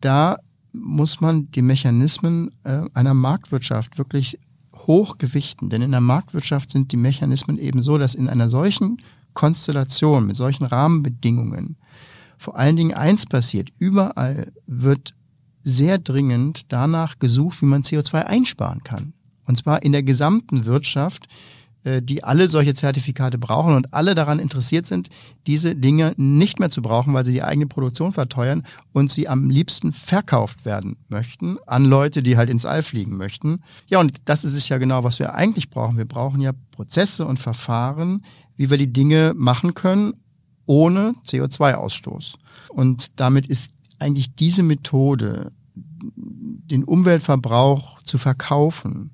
da 0.00 0.38
muss 0.72 1.20
man 1.20 1.50
die 1.50 1.62
Mechanismen 1.62 2.50
äh, 2.64 2.82
einer 2.94 3.14
Marktwirtschaft 3.14 3.98
wirklich 3.98 4.38
hochgewichten. 4.74 5.68
Denn 5.68 5.82
in 5.82 5.90
der 5.90 6.00
Marktwirtschaft 6.00 6.70
sind 6.70 6.92
die 6.92 6.96
Mechanismen 6.96 7.58
eben 7.58 7.82
so, 7.82 7.98
dass 7.98 8.14
in 8.14 8.28
einer 8.28 8.48
solchen 8.48 9.00
Konstellation, 9.34 10.26
mit 10.26 10.36
solchen 10.36 10.64
Rahmenbedingungen, 10.64 11.76
vor 12.38 12.56
allen 12.56 12.76
Dingen 12.76 12.94
eins 12.94 13.26
passiert. 13.26 13.68
Überall 13.78 14.52
wird 14.66 15.14
sehr 15.62 15.98
dringend 15.98 16.72
danach 16.72 17.18
gesucht, 17.18 17.60
wie 17.60 17.66
man 17.66 17.82
CO2 17.82 18.24
einsparen 18.24 18.82
kann. 18.82 19.12
Und 19.44 19.56
zwar 19.56 19.82
in 19.82 19.92
der 19.92 20.02
gesamten 20.02 20.64
Wirtschaft 20.64 21.28
die 21.84 22.22
alle 22.24 22.48
solche 22.48 22.74
Zertifikate 22.74 23.38
brauchen 23.38 23.74
und 23.74 23.94
alle 23.94 24.14
daran 24.14 24.38
interessiert 24.38 24.84
sind, 24.84 25.08
diese 25.46 25.74
Dinge 25.74 26.12
nicht 26.16 26.58
mehr 26.58 26.68
zu 26.68 26.82
brauchen, 26.82 27.14
weil 27.14 27.24
sie 27.24 27.32
die 27.32 27.42
eigene 27.42 27.66
Produktion 27.66 28.12
verteuern 28.12 28.64
und 28.92 29.10
sie 29.10 29.28
am 29.28 29.48
liebsten 29.48 29.92
verkauft 29.92 30.66
werden 30.66 30.96
möchten 31.08 31.56
an 31.66 31.84
Leute, 31.84 32.22
die 32.22 32.36
halt 32.36 32.50
ins 32.50 32.66
All 32.66 32.82
fliegen 32.82 33.16
möchten. 33.16 33.60
Ja, 33.86 33.98
und 33.98 34.18
das 34.26 34.44
ist 34.44 34.54
es 34.54 34.68
ja 34.68 34.76
genau, 34.76 35.04
was 35.04 35.18
wir 35.18 35.34
eigentlich 35.34 35.70
brauchen. 35.70 35.96
Wir 35.96 36.04
brauchen 36.04 36.40
ja 36.40 36.52
Prozesse 36.70 37.24
und 37.26 37.38
Verfahren, 37.38 38.24
wie 38.56 38.68
wir 38.68 38.76
die 38.76 38.92
Dinge 38.92 39.32
machen 39.34 39.72
können 39.74 40.12
ohne 40.66 41.14
CO2-Ausstoß. 41.26 42.34
Und 42.68 43.18
damit 43.18 43.46
ist 43.46 43.72
eigentlich 43.98 44.34
diese 44.34 44.62
Methode, 44.62 45.52
den 45.82 46.84
Umweltverbrauch 46.84 48.02
zu 48.02 48.18
verkaufen, 48.18 49.10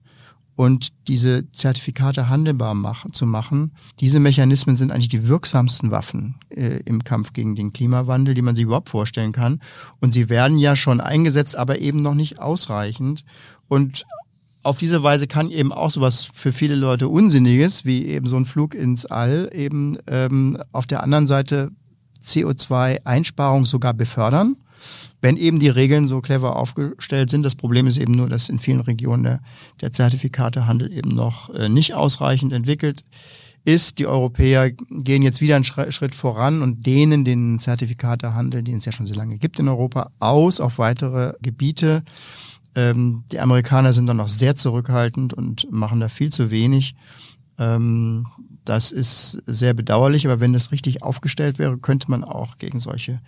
und 0.56 0.88
diese 1.06 1.50
Zertifikate 1.52 2.30
handelbar 2.30 2.74
machen, 2.74 3.12
zu 3.12 3.26
machen. 3.26 3.72
Diese 4.00 4.18
Mechanismen 4.18 4.76
sind 4.76 4.90
eigentlich 4.90 5.10
die 5.10 5.28
wirksamsten 5.28 5.90
Waffen 5.90 6.36
äh, 6.48 6.80
im 6.86 7.04
Kampf 7.04 7.34
gegen 7.34 7.54
den 7.54 7.74
Klimawandel, 7.74 8.34
die 8.34 8.42
man 8.42 8.56
sich 8.56 8.64
überhaupt 8.64 8.88
vorstellen 8.88 9.32
kann. 9.32 9.60
Und 10.00 10.12
sie 10.12 10.30
werden 10.30 10.56
ja 10.56 10.74
schon 10.74 11.00
eingesetzt, 11.00 11.56
aber 11.56 11.78
eben 11.78 12.00
noch 12.00 12.14
nicht 12.14 12.40
ausreichend. 12.40 13.24
Und 13.68 14.06
auf 14.62 14.78
diese 14.78 15.02
Weise 15.02 15.26
kann 15.26 15.50
eben 15.50 15.72
auch 15.72 15.90
sowas 15.90 16.28
für 16.32 16.52
viele 16.52 16.74
Leute 16.74 17.08
Unsinniges, 17.08 17.84
wie 17.84 18.06
eben 18.06 18.26
so 18.26 18.36
ein 18.36 18.46
Flug 18.46 18.74
ins 18.74 19.04
All, 19.04 19.50
eben 19.52 19.98
ähm, 20.06 20.58
auf 20.72 20.86
der 20.86 21.02
anderen 21.02 21.26
Seite 21.26 21.70
CO2-Einsparung 22.22 23.66
sogar 23.66 23.92
befördern 23.92 24.56
wenn 25.20 25.36
eben 25.36 25.60
die 25.60 25.68
Regeln 25.68 26.08
so 26.08 26.20
clever 26.20 26.56
aufgestellt 26.56 27.30
sind. 27.30 27.42
Das 27.42 27.54
Problem 27.54 27.86
ist 27.86 27.96
eben 27.96 28.12
nur, 28.12 28.28
dass 28.28 28.48
in 28.48 28.58
vielen 28.58 28.80
Regionen 28.80 29.24
der, 29.24 29.40
der 29.80 29.92
Zertifikatehandel 29.92 30.92
eben 30.92 31.10
noch 31.10 31.50
äh, 31.54 31.68
nicht 31.68 31.94
ausreichend 31.94 32.52
entwickelt 32.52 33.04
ist. 33.64 33.98
Die 33.98 34.06
Europäer 34.06 34.70
gehen 34.70 35.22
jetzt 35.22 35.40
wieder 35.40 35.56
einen 35.56 35.64
Schritt 35.64 36.14
voran 36.14 36.62
und 36.62 36.86
dehnen 36.86 37.24
den 37.24 37.58
Zertifikatehandel, 37.58 38.62
den 38.62 38.78
es 38.78 38.84
ja 38.84 38.92
schon 38.92 39.06
so 39.06 39.14
lange 39.14 39.38
gibt 39.38 39.58
in 39.58 39.68
Europa, 39.68 40.10
aus 40.20 40.60
auf 40.60 40.78
weitere 40.78 41.32
Gebiete. 41.42 42.02
Ähm, 42.74 43.24
die 43.32 43.40
Amerikaner 43.40 43.92
sind 43.92 44.06
dann 44.06 44.18
noch 44.18 44.28
sehr 44.28 44.54
zurückhaltend 44.54 45.34
und 45.34 45.70
machen 45.72 45.98
da 45.98 46.08
viel 46.08 46.30
zu 46.30 46.50
wenig. 46.50 46.94
Ähm, 47.58 48.26
das 48.64 48.92
ist 48.92 49.42
sehr 49.46 49.74
bedauerlich, 49.74 50.26
aber 50.26 50.40
wenn 50.40 50.52
das 50.52 50.72
richtig 50.72 51.02
aufgestellt 51.02 51.58
wäre, 51.58 51.78
könnte 51.78 52.10
man 52.10 52.22
auch 52.22 52.58
gegen 52.58 52.80
solche 52.80 53.20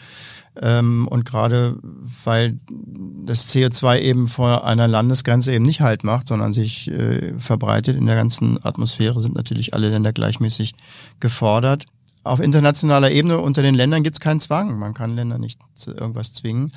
Ähm, 0.55 1.05
und 1.09 1.25
gerade 1.25 1.77
weil 2.23 2.57
das 3.25 3.53
CO2 3.53 3.99
eben 3.99 4.27
vor 4.27 4.63
einer 4.65 4.87
Landesgrenze 4.87 5.51
eben 5.51 5.65
nicht 5.65 5.81
halt 5.81 6.05
macht, 6.05 6.29
sondern 6.29 6.53
sich 6.53 6.89
verbreitet 7.39 7.97
in 7.97 8.05
der 8.05 8.15
ganzen 8.15 8.63
Atmosphäre, 8.63 9.19
sind 9.19 9.35
natürlich 9.35 9.73
alle 9.73 9.89
Länder 9.89 10.13
gleichmäßig 10.13 10.75
gefordert 11.19 11.85
auf 12.23 12.39
internationaler 12.39 13.11
Ebene 13.11 13.39
unter 13.39 13.61
den 13.61 13.75
Ländern 13.75 14.03
gibt 14.03 14.15
es 14.15 14.19
keinen 14.19 14.39
Zwang. 14.39 14.77
Man 14.77 14.93
kann 14.93 15.15
Länder 15.15 15.39
nicht 15.39 15.59
zu 15.73 15.91
irgendwas 15.91 16.33
zwingen. 16.33 16.71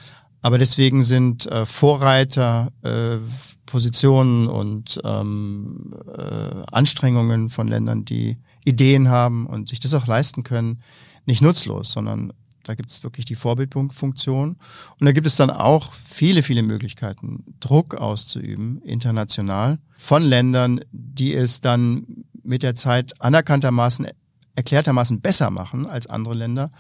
Aber 0.45 0.59
deswegen 0.59 1.05
sind 1.05 1.47
äh, 1.47 1.65
Vorreiter, 1.65 2.71
äh, 2.83 3.17
Positionen 3.65 4.47
und 4.47 5.01
ähm, 5.03 5.95
äh, 6.19 6.63
Anstrengungen 6.71 7.49
von 7.49 7.67
Ländern, 7.67 8.05
die 8.05 8.37
Ideen 8.63 9.09
haben 9.09 9.47
und 9.47 9.71
sich 9.71 9.81
das 9.81 9.95
auch 9.95 10.07
leisten 10.07 10.43
können, 10.43 10.83
nicht 11.25 11.41
nutzlos, 11.41 11.93
sondern 11.93 12.35
da 12.63 12.75
gibt 12.75 12.91
es 12.91 13.03
wirklich 13.03 13.25
die 13.25 13.37
Vorbildfunktion. 13.37 14.57
Und 15.01 15.07
da 15.07 15.13
gibt 15.13 15.27
es 15.27 15.37
dann 15.37 15.49
auch 15.49 15.95
viele, 15.95 16.43
viele 16.43 16.63
Möglichkeiten, 16.63 17.57
Druck 17.59 17.95
auszuüben, 17.95 18.83
international, 18.83 19.79
von 19.97 20.23
Ländern, 20.23 20.81
die 20.93 21.33
es 21.33 21.63
dann 21.63 22.27
mit 22.43 22.63
der 22.63 22.75
Zeit 22.75 23.19
anerkanntermaßen, 23.19 24.09
erklärtermaßen 24.57 25.23
besser 25.23 25.49
machen 25.49 25.87
als 25.87 26.07
andere 26.07 26.35
Länder. 26.35 26.71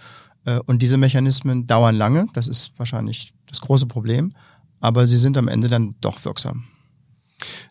Äh, 0.44 0.60
und 0.66 0.82
diese 0.82 0.96
Mechanismen 0.96 1.66
dauern 1.66 1.94
lange. 1.94 2.26
Das 2.32 2.48
ist 2.48 2.72
wahrscheinlich 2.76 3.34
das 3.46 3.60
große 3.60 3.86
Problem, 3.86 4.32
aber 4.80 5.06
sie 5.06 5.18
sind 5.18 5.38
am 5.38 5.48
Ende 5.48 5.68
dann 5.68 5.94
doch 6.00 6.24
wirksam. 6.24 6.64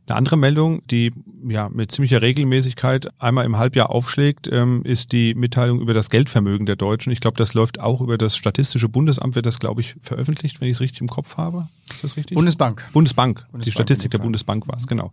Eine 0.05 0.17
andere 0.17 0.35
Meldung, 0.35 0.85
die 0.87 1.13
ja 1.47 1.69
mit 1.69 1.91
ziemlicher 1.91 2.21
Regelmäßigkeit 2.21 3.09
einmal 3.21 3.45
im 3.45 3.57
Halbjahr 3.57 3.89
aufschlägt, 3.89 4.49
ähm, 4.51 4.81
ist 4.83 5.13
die 5.13 5.33
Mitteilung 5.33 5.79
über 5.79 5.93
das 5.93 6.09
Geldvermögen 6.09 6.65
der 6.65 6.75
Deutschen. 6.75 7.13
Ich 7.13 7.21
glaube, 7.21 7.37
das 7.37 7.53
läuft 7.53 7.79
auch 7.79 8.01
über 8.01 8.17
das 8.17 8.35
Statistische 8.35 8.89
Bundesamt, 8.89 9.35
wird 9.35 9.45
das, 9.45 9.59
glaube 9.59 9.79
ich, 9.79 9.95
veröffentlicht, 10.01 10.59
wenn 10.59 10.67
ich 10.67 10.77
es 10.77 10.81
richtig 10.81 11.01
im 11.01 11.07
Kopf 11.07 11.37
habe. 11.37 11.69
Ist 11.89 12.03
das 12.03 12.17
richtig? 12.17 12.35
Bundesbank. 12.35 12.83
Bundesbank. 12.91 13.37
Bundesbank 13.51 13.63
die 13.63 13.71
Statistik 13.71 14.11
der 14.11 14.17
Bundesbank 14.17 14.67
war 14.67 14.75
es, 14.75 14.87
genau. 14.87 15.11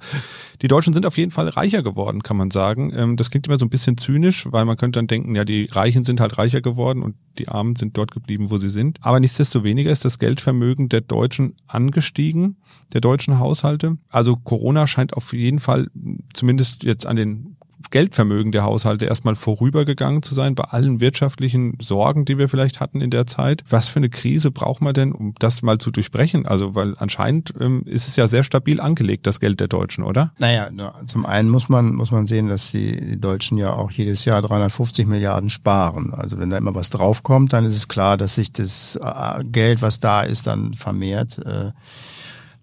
Die 0.62 0.68
Deutschen 0.68 0.92
sind 0.92 1.06
auf 1.06 1.16
jeden 1.16 1.30
Fall 1.30 1.48
reicher 1.48 1.82
geworden, 1.82 2.22
kann 2.22 2.36
man 2.36 2.50
sagen. 2.50 2.92
Ähm, 2.94 3.16
das 3.16 3.30
klingt 3.30 3.46
immer 3.46 3.58
so 3.58 3.66
ein 3.66 3.70
bisschen 3.70 3.96
zynisch, 3.96 4.46
weil 4.50 4.64
man 4.64 4.76
könnte 4.76 4.98
dann 4.98 5.06
denken, 5.06 5.36
ja, 5.36 5.44
die 5.44 5.68
Reichen 5.70 6.02
sind 6.04 6.20
halt 6.20 6.36
reicher 6.38 6.60
geworden 6.60 7.02
und 7.02 7.14
die 7.38 7.48
Armen 7.48 7.76
sind 7.76 7.96
dort 7.96 8.10
geblieben, 8.10 8.50
wo 8.50 8.58
sie 8.58 8.70
sind. 8.70 8.98
Aber 9.02 9.20
nichtsdestoweniger 9.20 9.90
ist 9.90 10.04
das 10.04 10.18
Geldvermögen 10.18 10.88
der 10.88 11.00
Deutschen 11.00 11.54
angestiegen, 11.66 12.56
der 12.92 13.00
deutschen 13.00 13.38
Haushalte. 13.38 13.98
Also 14.08 14.36
Corona 14.50 14.88
scheint 14.88 15.14
auf 15.14 15.32
jeden 15.32 15.60
Fall 15.60 15.86
zumindest 16.34 16.82
jetzt 16.82 17.06
an 17.06 17.14
den 17.14 17.56
Geldvermögen 17.92 18.50
der 18.50 18.64
Haushalte 18.64 19.04
erstmal 19.04 19.36
vorübergegangen 19.36 20.24
zu 20.24 20.34
sein 20.34 20.56
bei 20.56 20.64
allen 20.64 20.98
wirtschaftlichen 20.98 21.78
Sorgen, 21.80 22.24
die 22.24 22.36
wir 22.36 22.48
vielleicht 22.48 22.80
hatten 22.80 23.00
in 23.00 23.10
der 23.10 23.28
Zeit. 23.28 23.62
Was 23.70 23.88
für 23.88 24.00
eine 24.00 24.10
Krise 24.10 24.50
braucht 24.50 24.82
man 24.82 24.92
denn, 24.92 25.12
um 25.12 25.34
das 25.38 25.62
mal 25.62 25.78
zu 25.78 25.92
durchbrechen? 25.92 26.46
Also, 26.46 26.74
weil 26.74 26.96
anscheinend 26.98 27.54
ähm, 27.60 27.84
ist 27.86 28.08
es 28.08 28.16
ja 28.16 28.26
sehr 28.26 28.42
stabil 28.42 28.80
angelegt, 28.80 29.28
das 29.28 29.38
Geld 29.38 29.60
der 29.60 29.68
Deutschen, 29.68 30.02
oder? 30.02 30.32
Naja, 30.38 30.68
zum 31.06 31.24
einen 31.24 31.48
muss 31.48 31.68
man, 31.68 31.94
muss 31.94 32.10
man 32.10 32.26
sehen, 32.26 32.48
dass 32.48 32.72
die, 32.72 33.20
Deutschen 33.20 33.56
ja 33.56 33.72
auch 33.72 33.92
jedes 33.92 34.24
Jahr 34.24 34.42
350 34.42 35.06
Milliarden 35.06 35.48
sparen. 35.48 36.12
Also 36.12 36.40
wenn 36.40 36.50
da 36.50 36.58
immer 36.58 36.74
was 36.74 36.90
draufkommt, 36.90 37.52
dann 37.52 37.66
ist 37.66 37.76
es 37.76 37.86
klar, 37.86 38.16
dass 38.16 38.34
sich 38.34 38.52
das 38.52 38.98
äh, 39.00 39.44
Geld, 39.44 39.80
was 39.80 40.00
da 40.00 40.22
ist, 40.22 40.48
dann 40.48 40.74
vermehrt. 40.74 41.38
Äh, 41.38 41.70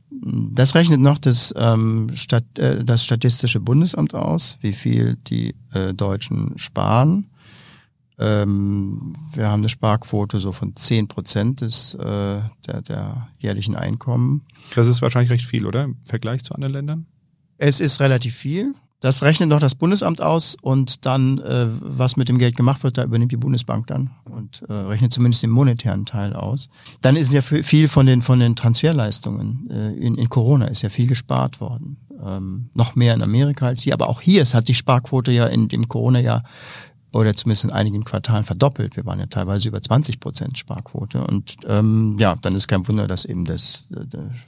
das 0.09 0.75
rechnet 0.75 0.99
noch 0.99 1.17
das, 1.17 1.53
ähm, 1.57 2.11
Stat, 2.15 2.43
äh, 2.57 2.83
das 2.83 3.03
Statistische 3.03 3.59
Bundesamt 3.59 4.13
aus, 4.13 4.57
wie 4.61 4.73
viel 4.73 5.17
die 5.27 5.55
äh, 5.73 5.93
Deutschen 5.93 6.57
sparen. 6.57 7.27
Ähm, 8.19 9.15
wir 9.33 9.47
haben 9.47 9.61
eine 9.61 9.69
Sparquote 9.69 10.39
so 10.39 10.51
von 10.51 10.75
zehn 10.75 11.07
Prozent 11.07 11.61
des 11.61 11.93
äh, 11.95 12.39
der, 12.65 12.81
der 12.87 13.27
jährlichen 13.37 13.75
Einkommen. 13.75 14.43
Das 14.75 14.87
ist 14.87 15.01
wahrscheinlich 15.01 15.29
recht 15.29 15.45
viel, 15.45 15.65
oder? 15.65 15.83
Im 15.83 15.97
Vergleich 16.05 16.43
zu 16.43 16.55
anderen 16.55 16.73
Ländern? 16.73 17.05
Es 17.57 17.79
ist 17.79 17.99
relativ 17.99 18.35
viel. 18.35 18.73
Das 18.99 19.21
rechnet 19.21 19.49
noch 19.49 19.59
das 19.59 19.75
Bundesamt 19.75 20.21
aus 20.21 20.57
und 20.59 21.05
dann, 21.05 21.37
äh, 21.37 21.67
was 21.69 22.17
mit 22.17 22.29
dem 22.29 22.39
Geld 22.39 22.57
gemacht 22.57 22.83
wird, 22.83 22.97
da 22.97 23.03
übernimmt 23.03 23.31
die 23.31 23.37
Bundesbank 23.37 23.85
dann 23.87 24.09
und 24.25 24.63
äh, 24.67 24.73
rechnet 24.73 25.13
zumindest 25.13 25.43
den 25.43 25.51
monetären 25.51 26.05
Teil 26.05 26.33
aus. 26.33 26.67
Dann 27.01 27.15
ist 27.15 27.31
ja 27.31 27.43
viel 27.43 27.89
von 27.89 28.07
den 28.07 28.23
von 28.23 28.39
den 28.39 28.55
Transferleistungen 28.55 29.69
äh, 29.69 29.93
in, 29.93 30.15
in 30.15 30.29
Corona 30.29 30.65
ist 30.65 30.81
ja 30.81 30.89
viel 30.89 31.05
gespart 31.05 31.61
worden. 31.61 31.97
Ähm, 32.25 32.69
noch 32.73 32.95
mehr 32.95 33.13
in 33.13 33.21
Amerika 33.21 33.67
als 33.67 33.83
hier, 33.83 33.93
aber 33.93 34.09
auch 34.09 34.21
hier 34.21 34.41
es 34.41 34.55
hat 34.55 34.67
die 34.67 34.73
Sparquote 34.73 35.31
ja 35.31 35.45
in 35.45 35.67
dem 35.67 35.87
Corona-Jahr 35.87 36.43
oder 37.17 37.35
zumindest 37.35 37.63
in 37.63 37.71
einigen 37.71 38.03
Quartalen 38.03 38.43
verdoppelt. 38.43 38.95
Wir 38.95 39.03
waren 39.07 39.19
ja 39.19 39.25
teilweise 39.25 39.67
über 39.67 39.81
20 39.81 40.19
Prozent 40.19 40.55
Sparquote. 40.55 41.25
Und 41.25 41.55
ähm, 41.67 42.15
ja, 42.19 42.35
dann 42.43 42.53
ist 42.53 42.67
kein 42.67 42.87
Wunder, 42.87 43.07
dass 43.07 43.25
eben 43.25 43.43
das, 43.43 43.87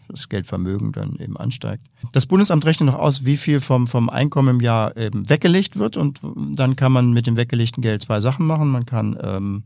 das 0.07 0.29
Geldvermögen 0.29 0.91
dann 0.91 1.15
eben 1.15 1.35
ansteigt. 1.35 1.83
Das 2.13 2.27
Bundesamt 2.27 2.67
rechnet 2.67 2.85
noch 2.85 2.99
aus, 2.99 3.25
wie 3.25 3.37
viel 3.37 3.59
vom, 3.59 3.87
vom 3.87 4.07
Einkommen 4.11 4.57
im 4.57 4.61
Jahr 4.61 4.95
eben 4.97 5.27
weggelegt 5.27 5.79
wird. 5.79 5.97
Und 5.97 6.19
dann 6.21 6.75
kann 6.75 6.91
man 6.91 7.11
mit 7.11 7.25
dem 7.25 7.37
weggelegten 7.37 7.81
Geld 7.81 8.03
zwei 8.03 8.21
Sachen 8.21 8.45
machen. 8.45 8.69
Man 8.69 8.85
kann 8.85 9.17
ähm, 9.19 9.63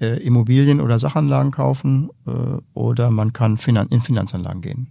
äh, 0.00 0.22
Immobilien 0.22 0.80
oder 0.80 1.00
Sachanlagen 1.00 1.50
kaufen 1.50 2.10
äh, 2.28 2.30
oder 2.74 3.10
man 3.10 3.32
kann 3.32 3.56
Finan 3.56 3.88
in 3.88 4.00
Finanzanlagen 4.00 4.60
gehen. 4.62 4.86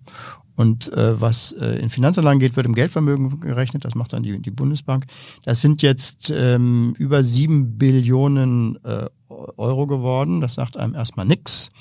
Und 0.55 0.91
äh, 0.93 1.19
was 1.19 1.51
äh, 1.53 1.79
in 1.79 1.89
Finanzanlagen 1.89 2.39
geht, 2.39 2.55
wird 2.55 2.65
im 2.65 2.75
Geldvermögen 2.75 3.39
gerechnet. 3.39 3.85
Das 3.85 3.95
macht 3.95 4.13
dann 4.13 4.23
die, 4.23 4.39
die 4.39 4.51
Bundesbank. 4.51 5.05
Das 5.43 5.61
sind 5.61 5.81
jetzt 5.81 6.31
ähm, 6.35 6.93
über 6.97 7.23
sieben 7.23 7.77
Billionen 7.77 8.77
äh, 8.83 9.07
Euro 9.29 9.87
geworden. 9.87 10.41
Das 10.41 10.55
sagt 10.55 10.77
einem 10.77 10.93
erstmal 10.93 11.25
nix. 11.25 11.71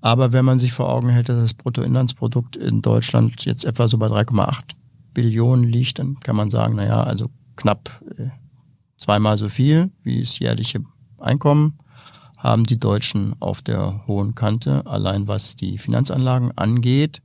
Aber 0.00 0.32
wenn 0.32 0.44
man 0.44 0.58
sich 0.58 0.72
vor 0.72 0.88
Augen 0.88 1.08
hält, 1.08 1.28
dass 1.28 1.40
das 1.40 1.54
Bruttoinlandsprodukt 1.54 2.56
in 2.56 2.82
Deutschland 2.82 3.44
jetzt 3.44 3.64
etwa 3.64 3.88
so 3.88 3.98
bei 3.98 4.06
3,8 4.06 4.74
Billionen 5.12 5.64
liegt, 5.64 5.98
dann 5.98 6.18
kann 6.20 6.36
man 6.36 6.50
sagen, 6.50 6.76
na 6.76 6.86
ja, 6.86 7.02
also 7.02 7.30
knapp 7.56 8.02
äh, 8.16 8.28
zweimal 8.96 9.36
so 9.36 9.48
viel 9.48 9.90
wie 10.02 10.20
das 10.20 10.38
jährliche 10.38 10.80
Einkommen 11.18 11.78
haben 12.38 12.64
die 12.64 12.78
Deutschen 12.78 13.34
auf 13.40 13.62
der 13.62 14.06
hohen 14.06 14.34
Kante, 14.36 14.86
allein 14.86 15.26
was 15.26 15.56
die 15.56 15.76
Finanzanlagen 15.76 16.56
angeht. 16.56 17.20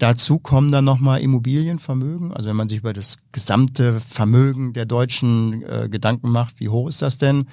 Dazu 0.00 0.38
kommen 0.38 0.72
dann 0.72 0.86
nochmal 0.86 1.20
Immobilienvermögen. 1.20 2.32
Also 2.32 2.48
wenn 2.48 2.56
man 2.56 2.70
sich 2.70 2.78
über 2.78 2.94
das 2.94 3.18
gesamte 3.32 4.00
Vermögen 4.00 4.72
der 4.72 4.86
Deutschen 4.86 5.62
äh, 5.62 5.90
Gedanken 5.90 6.30
macht, 6.30 6.58
wie 6.58 6.70
hoch 6.70 6.88
ist 6.88 7.02
das 7.02 7.18
denn? 7.18 7.44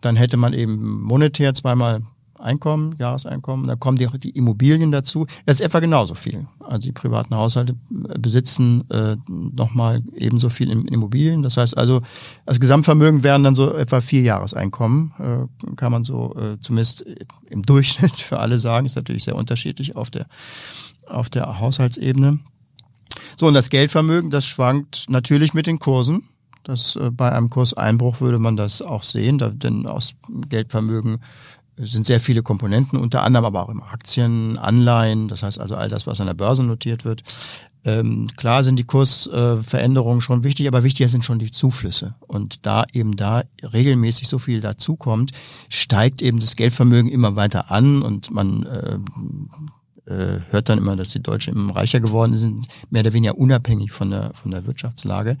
Dann 0.00 0.16
hätte 0.16 0.38
man 0.38 0.54
eben 0.54 1.02
monetär 1.02 1.52
zweimal 1.52 2.00
Einkommen, 2.38 2.94
Jahreseinkommen, 2.98 3.66
da 3.66 3.76
kommen 3.76 3.96
die, 3.96 4.06
die 4.18 4.30
Immobilien 4.30 4.90
dazu. 4.92 5.26
Das 5.46 5.60
ist 5.60 5.66
etwa 5.66 5.80
genauso 5.80 6.14
viel. 6.14 6.46
Also 6.60 6.80
die 6.80 6.92
privaten 6.92 7.34
Haushalte 7.34 7.74
äh, 8.08 8.18
besitzen 8.18 8.88
äh, 8.90 9.16
nochmal 9.28 10.02
ebenso 10.14 10.48
viel 10.48 10.70
in 10.70 10.86
Immobilien. 10.88 11.42
Das 11.42 11.56
heißt 11.56 11.76
also, 11.76 12.02
das 12.44 12.60
Gesamtvermögen 12.60 13.22
wären 13.22 13.42
dann 13.42 13.54
so 13.54 13.74
etwa 13.74 14.00
vier 14.00 14.22
Jahreseinkommen, 14.22 15.12
äh, 15.18 15.74
kann 15.76 15.92
man 15.92 16.04
so 16.04 16.34
äh, 16.36 16.58
zumindest 16.60 17.04
im 17.48 17.62
Durchschnitt 17.62 18.16
für 18.16 18.40
alle 18.40 18.58
sagen. 18.58 18.86
Ist 18.86 18.96
natürlich 18.96 19.24
sehr 19.24 19.36
unterschiedlich 19.36 19.96
auf 19.96 20.10
der 20.10 20.26
auf 21.08 21.30
der 21.30 21.58
Haushaltsebene. 21.58 22.40
So, 23.36 23.46
und 23.46 23.54
das 23.54 23.70
Geldvermögen, 23.70 24.30
das 24.30 24.46
schwankt 24.46 25.06
natürlich 25.08 25.54
mit 25.54 25.66
den 25.66 25.78
Kursen. 25.78 26.28
Das, 26.62 26.96
äh, 26.96 27.10
bei 27.10 27.30
einem 27.32 27.50
Kurseinbruch 27.50 28.20
würde 28.20 28.38
man 28.38 28.56
das 28.56 28.82
auch 28.82 29.02
sehen, 29.02 29.38
da, 29.38 29.50
denn 29.50 29.86
aus 29.86 30.14
Geldvermögen 30.48 31.20
sind 31.76 32.06
sehr 32.06 32.20
viele 32.20 32.42
Komponenten, 32.42 32.98
unter 32.98 33.22
anderem 33.22 33.44
aber 33.44 33.64
auch 33.64 33.68
immer 33.68 33.92
Aktien, 33.92 34.58
Anleihen, 34.58 35.28
das 35.28 35.42
heißt 35.42 35.60
also 35.60 35.74
all 35.74 35.88
das, 35.88 36.06
was 36.06 36.20
an 36.20 36.28
der 36.28 36.34
Börse 36.34 36.62
notiert 36.62 37.04
wird. 37.04 37.22
Ähm, 37.86 38.28
klar 38.36 38.64
sind 38.64 38.78
die 38.78 38.84
Kursveränderungen 38.84 40.18
äh, 40.18 40.22
schon 40.22 40.42
wichtig, 40.42 40.68
aber 40.68 40.84
wichtiger 40.84 41.08
sind 41.08 41.24
schon 41.24 41.38
die 41.38 41.50
Zuflüsse. 41.50 42.14
Und 42.20 42.64
da 42.64 42.84
eben 42.92 43.16
da 43.16 43.42
regelmäßig 43.62 44.28
so 44.28 44.38
viel 44.38 44.62
dazukommt, 44.62 45.32
steigt 45.68 46.22
eben 46.22 46.40
das 46.40 46.56
Geldvermögen 46.56 47.10
immer 47.10 47.36
weiter 47.36 47.70
an 47.70 48.00
und 48.00 48.30
man 48.30 48.64
äh, 48.64 48.98
äh, 50.06 50.40
hört 50.50 50.68
dann 50.68 50.78
immer, 50.78 50.96
dass 50.96 51.10
die 51.10 51.22
Deutschen 51.22 51.54
immer 51.54 51.76
reicher 51.76 52.00
geworden 52.00 52.36
sind, 52.36 52.66
mehr 52.90 53.02
oder 53.02 53.12
weniger 53.12 53.38
unabhängig 53.38 53.92
von 53.92 54.10
der, 54.10 54.32
von 54.34 54.50
der 54.50 54.66
Wirtschaftslage. 54.66 55.38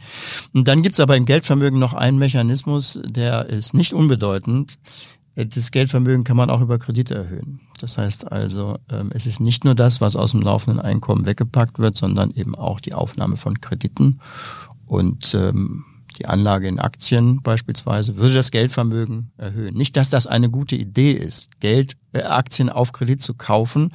Und 0.52 0.68
dann 0.68 0.82
gibt's 0.82 1.00
aber 1.00 1.16
im 1.16 1.26
Geldvermögen 1.26 1.78
noch 1.78 1.94
einen 1.94 2.18
Mechanismus, 2.18 2.98
der 3.04 3.46
ist 3.46 3.74
nicht 3.74 3.92
unbedeutend. 3.92 4.78
Das 5.36 5.70
Geldvermögen 5.70 6.24
kann 6.24 6.36
man 6.36 6.48
auch 6.48 6.60
über 6.60 6.78
Kredite 6.78 7.14
erhöhen. 7.14 7.60
Das 7.80 7.98
heißt 7.98 8.30
also, 8.30 8.78
ähm, 8.90 9.10
es 9.12 9.26
ist 9.26 9.40
nicht 9.40 9.64
nur 9.64 9.74
das, 9.74 10.00
was 10.00 10.14
aus 10.14 10.30
dem 10.30 10.40
laufenden 10.40 10.80
Einkommen 10.80 11.26
weggepackt 11.26 11.78
wird, 11.78 11.96
sondern 11.96 12.30
eben 12.30 12.54
auch 12.54 12.80
die 12.80 12.94
Aufnahme 12.94 13.36
von 13.36 13.60
Krediten. 13.60 14.20
Und 14.86 15.34
ähm, 15.34 15.84
die 16.18 16.26
Anlage 16.26 16.68
in 16.68 16.78
Aktien 16.78 17.42
beispielsweise 17.42 18.16
würde 18.16 18.34
das 18.34 18.50
Geldvermögen 18.50 19.32
erhöhen. 19.36 19.74
Nicht, 19.74 19.96
dass 19.96 20.10
das 20.10 20.26
eine 20.26 20.50
gute 20.50 20.76
Idee 20.76 21.12
ist, 21.12 21.48
Geld, 21.60 21.96
äh, 22.12 22.22
Aktien 22.22 22.70
auf 22.70 22.92
Kredit 22.92 23.20
zu 23.20 23.34
kaufen. 23.34 23.92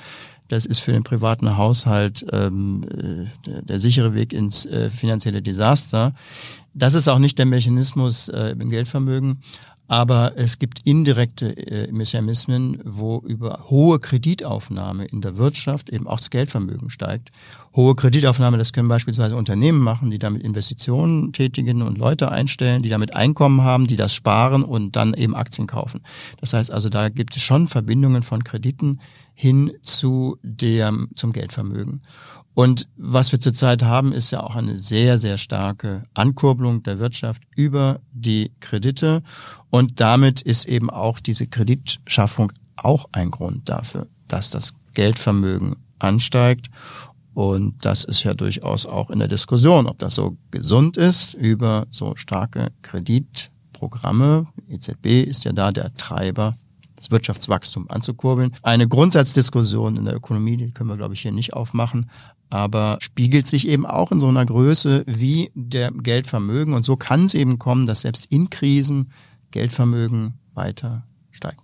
Das 0.50 0.66
ist 0.66 0.80
für 0.80 0.92
den 0.92 1.04
privaten 1.04 1.58
Haushalt 1.58 2.26
ähm, 2.32 2.84
äh, 2.84 3.50
der, 3.50 3.62
der 3.62 3.80
sichere 3.80 4.14
Weg 4.14 4.34
ins 4.34 4.66
äh, 4.66 4.90
finanzielle 4.90 5.42
Desaster. 5.42 6.14
Das 6.74 6.96
ist 6.96 7.08
auch 7.08 7.20
nicht 7.20 7.38
der 7.38 7.46
Mechanismus 7.46 8.28
äh, 8.30 8.56
im 8.60 8.70
Geldvermögen. 8.70 9.40
Aber 9.88 10.34
es 10.36 10.60
gibt 10.60 10.82
indirekte 10.84 11.58
äh, 11.58 11.92
Mechanismen, 11.92 12.80
wo 12.86 13.24
über 13.26 13.66
hohe 13.70 13.98
Kreditaufnahme 14.00 15.06
in 15.06 15.22
der 15.22 15.38
Wirtschaft 15.38 15.90
eben 15.90 16.08
auch 16.08 16.18
das 16.18 16.30
Geldvermögen 16.30 16.92
steigt. 16.92 17.32
Hohe 17.76 17.96
Kreditaufnahme, 17.96 18.58
das 18.58 18.74
können 18.74 18.90
beispielsweise 18.90 19.36
Unternehmen 19.36 19.80
machen, 19.80 20.10
die 20.10 20.20
damit 20.20 20.42
Investitionen 20.42 21.34
tätigen 21.34 21.82
und 21.82 21.98
Leute 21.98 22.32
einstellen, 22.32 22.82
die 22.82 22.90
damit 22.90 23.16
Einkommen 23.16 23.62
haben, 23.62 23.88
die 23.88 23.96
das 23.96 24.14
sparen 24.14 24.64
und 24.64 24.96
dann 24.96 25.14
eben 25.14 25.36
Aktien 25.36 25.68
kaufen. 25.68 26.02
Das 26.40 26.54
heißt 26.54 26.72
also, 26.72 26.90
da 26.90 27.10
gibt 27.10 27.36
es 27.36 27.44
schon 27.44 27.68
Verbindungen 27.68 28.24
von 28.24 28.44
Krediten 28.44 29.00
hin 29.34 29.72
zu 29.84 30.38
dem, 30.44 31.10
zum 31.16 31.32
Geldvermögen. 31.32 32.02
Und 32.56 32.90
was 32.98 33.32
wir 33.32 33.40
zurzeit 33.40 33.84
haben, 33.84 34.12
ist 34.12 34.32
ja 34.32 34.44
auch 34.44 34.56
eine 34.56 34.78
sehr, 34.78 35.18
sehr 35.18 35.38
starke 35.38 36.04
Ankurbelung 36.14 36.84
der 36.84 37.00
Wirtschaft 37.00 37.44
über 37.56 38.02
die 38.12 38.52
Kredite. 38.60 39.24
Und 39.70 40.02
damit 40.02 40.42
ist 40.42 40.66
eben 40.66 40.90
auch 40.90 41.22
diese 41.22 41.48
Kreditschaffung 41.48 42.52
auch 42.76 43.06
ein 43.12 43.32
Grund 43.32 43.70
dafür, 43.70 44.08
dass 44.28 44.50
das 44.50 44.74
Geldvermögen 44.94 45.78
ansteigt. 46.00 46.70
Und 47.40 47.86
das 47.86 48.04
ist 48.04 48.24
ja 48.24 48.34
durchaus 48.34 48.86
auch 48.86 49.10
in 49.10 49.20
der 49.20 49.30
Diskussion, 49.30 49.88
ob 49.88 49.98
das 49.98 50.16
so 50.16 50.36
gesund 50.52 50.98
ist 50.98 51.36
über 51.36 51.88
so 51.90 52.18
starke 52.18 52.68
Kreditprogramme. 52.82 54.48
EZB 54.68 55.24
ist 55.24 55.46
ja 55.46 55.54
da 55.54 55.72
der 55.72 55.94
Treiber 55.96 56.58
das 56.98 57.12
Wirtschaftswachstum 57.12 57.90
anzukurbeln. 57.90 58.58
Eine 58.62 58.90
Grundsatzdiskussion 58.90 59.96
in 59.96 60.04
der 60.04 60.18
Ökonomie, 60.18 60.58
die 60.58 60.72
können 60.72 60.90
wir, 60.90 60.98
glaube 60.98 61.14
ich, 61.14 61.22
hier 61.22 61.32
nicht 61.32 61.54
aufmachen. 61.54 62.10
aber 62.50 62.98
spiegelt 63.00 63.48
sich 63.48 63.70
eben 63.70 63.86
auch 63.86 64.12
in 64.12 64.20
so 64.20 64.28
einer 64.28 64.46
Größe 64.46 65.06
wie 65.08 65.50
der 65.56 65.92
Geldvermögen. 65.92 66.74
Und 66.74 66.84
so 66.84 66.98
kann 66.98 67.24
es 67.24 67.36
eben 67.36 67.58
kommen, 67.58 67.86
dass 67.86 68.02
selbst 68.02 68.26
in 68.26 68.50
Krisen 68.50 69.14
Geldvermögen 69.52 70.34
weiter 70.56 71.06
steigt. 71.32 71.62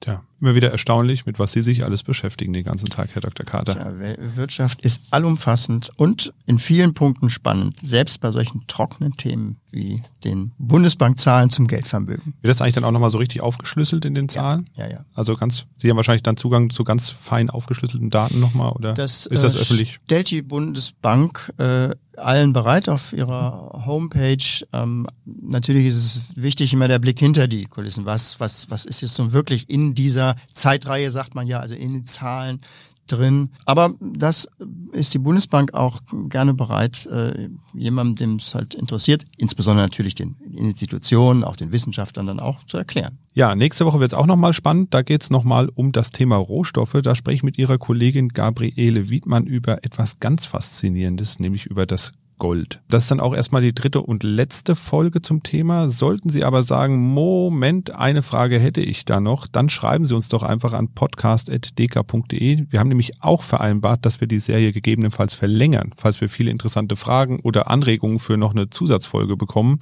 Tja, 0.00 0.22
immer 0.44 0.54
wieder 0.54 0.70
erstaunlich, 0.70 1.24
mit 1.24 1.38
was 1.38 1.52
Sie 1.52 1.62
sich 1.62 1.84
alles 1.84 2.02
beschäftigen 2.02 2.52
den 2.52 2.64
ganzen 2.64 2.90
Tag, 2.90 3.10
Herr 3.14 3.22
Dr. 3.22 3.46
Carter. 3.46 3.76
Ja, 3.76 4.36
Wirtschaft 4.36 4.82
ist 4.82 5.02
allumfassend 5.10 5.90
und 5.96 6.34
in 6.46 6.58
vielen 6.58 6.92
Punkten 6.92 7.30
spannend, 7.30 7.78
selbst 7.82 8.20
bei 8.20 8.30
solchen 8.30 8.66
trockenen 8.66 9.12
Themen 9.14 9.56
wie 9.70 10.02
den 10.22 10.52
Bundesbankzahlen 10.58 11.50
zum 11.50 11.66
Geldvermögen. 11.66 12.34
Wird 12.42 12.50
das 12.50 12.60
eigentlich 12.60 12.74
dann 12.74 12.84
auch 12.84 12.92
nochmal 12.92 13.10
so 13.10 13.18
richtig 13.18 13.40
aufgeschlüsselt 13.40 14.04
in 14.04 14.14
den 14.14 14.28
Zahlen? 14.28 14.68
Ja, 14.74 14.84
ja. 14.84 14.92
ja. 14.92 15.04
Also 15.14 15.34
ganz, 15.34 15.66
Sie 15.76 15.88
haben 15.88 15.96
wahrscheinlich 15.96 16.22
dann 16.22 16.36
Zugang 16.36 16.70
zu 16.70 16.84
ganz 16.84 17.08
fein 17.08 17.48
aufgeschlüsselten 17.48 18.10
Daten 18.10 18.38
nochmal 18.38 18.72
oder 18.72 18.92
das, 18.92 19.26
ist 19.26 19.42
das 19.42 19.56
äh, 19.56 19.60
öffentlich? 19.60 20.00
Stellt 20.04 20.30
die 20.30 20.42
Bundesbank 20.42 21.52
äh, 21.58 21.90
allen 22.16 22.52
bereit 22.52 22.88
auf 22.88 23.12
ihrer 23.12 23.84
Homepage. 23.86 24.66
Ähm, 24.72 25.06
natürlich 25.24 25.86
ist 25.86 25.96
es 25.96 26.20
wichtig 26.36 26.72
immer 26.72 26.88
der 26.88 26.98
Blick 26.98 27.18
hinter 27.18 27.48
die 27.48 27.66
Kulissen. 27.66 28.04
Was, 28.04 28.40
was, 28.40 28.70
was 28.70 28.84
ist 28.84 29.00
jetzt 29.00 29.14
so 29.14 29.32
wirklich 29.32 29.68
in 29.68 29.94
dieser 29.94 30.36
Zeitreihe, 30.52 31.10
sagt 31.10 31.34
man 31.34 31.46
ja, 31.46 31.60
also 31.60 31.74
in 31.74 31.92
den 31.92 32.06
Zahlen 32.06 32.60
drin. 33.06 33.50
Aber 33.64 33.94
das 34.00 34.48
ist 34.92 35.14
die 35.14 35.18
Bundesbank 35.18 35.74
auch 35.74 36.00
gerne 36.28 36.54
bereit, 36.54 37.06
äh, 37.06 37.48
jemandem, 37.74 38.14
dem 38.14 38.36
es 38.36 38.54
halt 38.54 38.74
interessiert, 38.74 39.24
insbesondere 39.36 39.86
natürlich 39.86 40.14
den 40.14 40.36
Institutionen, 40.52 41.44
auch 41.44 41.56
den 41.56 41.72
Wissenschaftlern 41.72 42.26
dann 42.26 42.40
auch 42.40 42.64
zu 42.64 42.76
erklären. 42.76 43.18
Ja, 43.34 43.54
nächste 43.56 43.84
Woche 43.84 43.98
wird 44.00 44.12
es 44.12 44.18
auch 44.18 44.26
nochmal 44.26 44.52
spannend. 44.52 44.94
Da 44.94 45.02
geht 45.02 45.22
es 45.22 45.30
nochmal 45.30 45.68
um 45.74 45.90
das 45.90 46.12
Thema 46.12 46.36
Rohstoffe. 46.36 46.96
Da 47.02 47.14
spreche 47.14 47.36
ich 47.36 47.42
mit 47.42 47.58
ihrer 47.58 47.78
Kollegin 47.78 48.28
Gabriele 48.28 49.10
Wiedmann 49.10 49.46
über 49.46 49.84
etwas 49.84 50.20
ganz 50.20 50.46
Faszinierendes, 50.46 51.40
nämlich 51.40 51.66
über 51.66 51.84
das 51.84 52.12
Gold. 52.38 52.80
Das 52.88 53.04
ist 53.04 53.10
dann 53.10 53.20
auch 53.20 53.34
erstmal 53.34 53.62
die 53.62 53.74
dritte 53.74 54.00
und 54.00 54.22
letzte 54.22 54.76
Folge 54.76 55.22
zum 55.22 55.42
Thema. 55.42 55.90
Sollten 55.90 56.28
Sie 56.28 56.44
aber 56.44 56.62
sagen, 56.62 57.12
Moment, 57.12 57.92
eine 57.92 58.22
Frage 58.22 58.58
hätte 58.58 58.80
ich 58.80 59.04
da 59.04 59.20
noch, 59.20 59.46
dann 59.46 59.68
schreiben 59.68 60.06
Sie 60.06 60.14
uns 60.14 60.28
doch 60.28 60.42
einfach 60.42 60.72
an 60.72 60.88
podcast.dk.de. 60.94 62.66
Wir 62.68 62.80
haben 62.80 62.88
nämlich 62.88 63.22
auch 63.22 63.42
vereinbart, 63.42 64.04
dass 64.04 64.20
wir 64.20 64.28
die 64.28 64.40
Serie 64.40 64.72
gegebenenfalls 64.72 65.34
verlängern, 65.34 65.92
falls 65.96 66.20
wir 66.20 66.28
viele 66.28 66.50
interessante 66.50 66.96
Fragen 66.96 67.40
oder 67.40 67.70
Anregungen 67.70 68.18
für 68.18 68.36
noch 68.36 68.54
eine 68.54 68.70
Zusatzfolge 68.70 69.36
bekommen. 69.36 69.78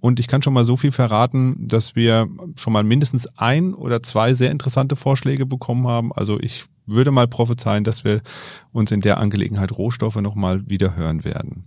Und 0.00 0.20
ich 0.20 0.26
kann 0.26 0.42
schon 0.42 0.52
mal 0.52 0.64
so 0.64 0.76
viel 0.76 0.92
verraten, 0.92 1.56
dass 1.66 1.96
wir 1.96 2.28
schon 2.56 2.74
mal 2.74 2.84
mindestens 2.84 3.26
ein 3.38 3.72
oder 3.72 4.02
zwei 4.02 4.34
sehr 4.34 4.50
interessante 4.50 4.96
Vorschläge 4.96 5.46
bekommen 5.46 5.86
haben. 5.86 6.12
Also 6.12 6.38
ich 6.38 6.66
würde 6.86 7.10
mal 7.10 7.28
prophezeien, 7.28 7.84
dass 7.84 8.04
wir 8.04 8.20
uns 8.72 8.90
in 8.90 9.00
der 9.00 9.18
Angelegenheit 9.18 9.72
Rohstoffe 9.72 10.16
nochmal 10.16 10.68
wieder 10.68 10.96
hören 10.96 11.24
werden. 11.24 11.64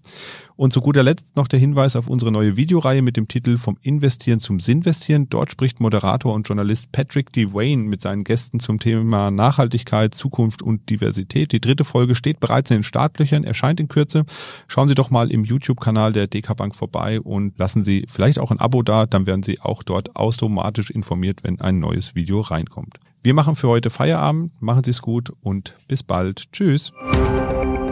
Und 0.55 0.73
zu 0.73 0.81
guter 0.81 1.03
Letzt 1.03 1.35
noch 1.35 1.47
der 1.47 1.59
Hinweis 1.59 1.95
auf 1.95 2.09
unsere 2.09 2.31
neue 2.31 2.57
Videoreihe 2.57 3.01
mit 3.01 3.15
dem 3.15 3.27
Titel 3.27 3.57
Vom 3.57 3.77
Investieren 3.81 4.39
zum 4.39 4.59
Sinvestieren. 4.59 5.29
Dort 5.29 5.51
spricht 5.51 5.79
Moderator 5.79 6.33
und 6.33 6.47
Journalist 6.47 6.91
Patrick 6.91 7.31
D. 7.31 7.53
Wayne 7.53 7.83
mit 7.83 8.01
seinen 8.01 8.23
Gästen 8.23 8.59
zum 8.59 8.79
Thema 8.79 9.31
Nachhaltigkeit, 9.31 10.15
Zukunft 10.15 10.61
und 10.63 10.89
Diversität. 10.89 11.51
Die 11.51 11.61
dritte 11.61 11.83
Folge 11.83 12.15
steht 12.15 12.39
bereits 12.39 12.71
in 12.71 12.77
den 12.77 12.83
Startlöchern, 12.83 13.43
erscheint 13.43 13.79
in 13.79 13.87
Kürze. 13.87 14.25
Schauen 14.67 14.87
Sie 14.87 14.95
doch 14.95 15.11
mal 15.11 15.31
im 15.31 15.45
YouTube-Kanal 15.45 16.11
der 16.11 16.27
DK 16.27 16.55
Bank 16.55 16.75
vorbei 16.75 17.21
und 17.21 17.57
lassen 17.59 17.83
Sie 17.83 18.05
vielleicht 18.07 18.39
auch 18.39 18.51
ein 18.51 18.59
Abo 18.59 18.81
da, 18.81 19.05
dann 19.05 19.27
werden 19.27 19.43
Sie 19.43 19.61
auch 19.61 19.83
dort 19.83 20.15
automatisch 20.15 20.89
informiert, 20.89 21.43
wenn 21.43 21.61
ein 21.61 21.79
neues 21.79 22.15
Video 22.15 22.41
reinkommt. 22.41 22.99
Wir 23.27 23.33
machen 23.33 23.57
für 23.57 23.67
heute 23.67 23.89
Feierabend, 23.89 24.53
machen 24.61 24.85
Sie 24.85 24.91
es 24.91 25.01
gut 25.01 25.33
und 25.41 25.75
bis 25.89 26.01
bald. 26.01 26.49
Tschüss. 26.53 26.93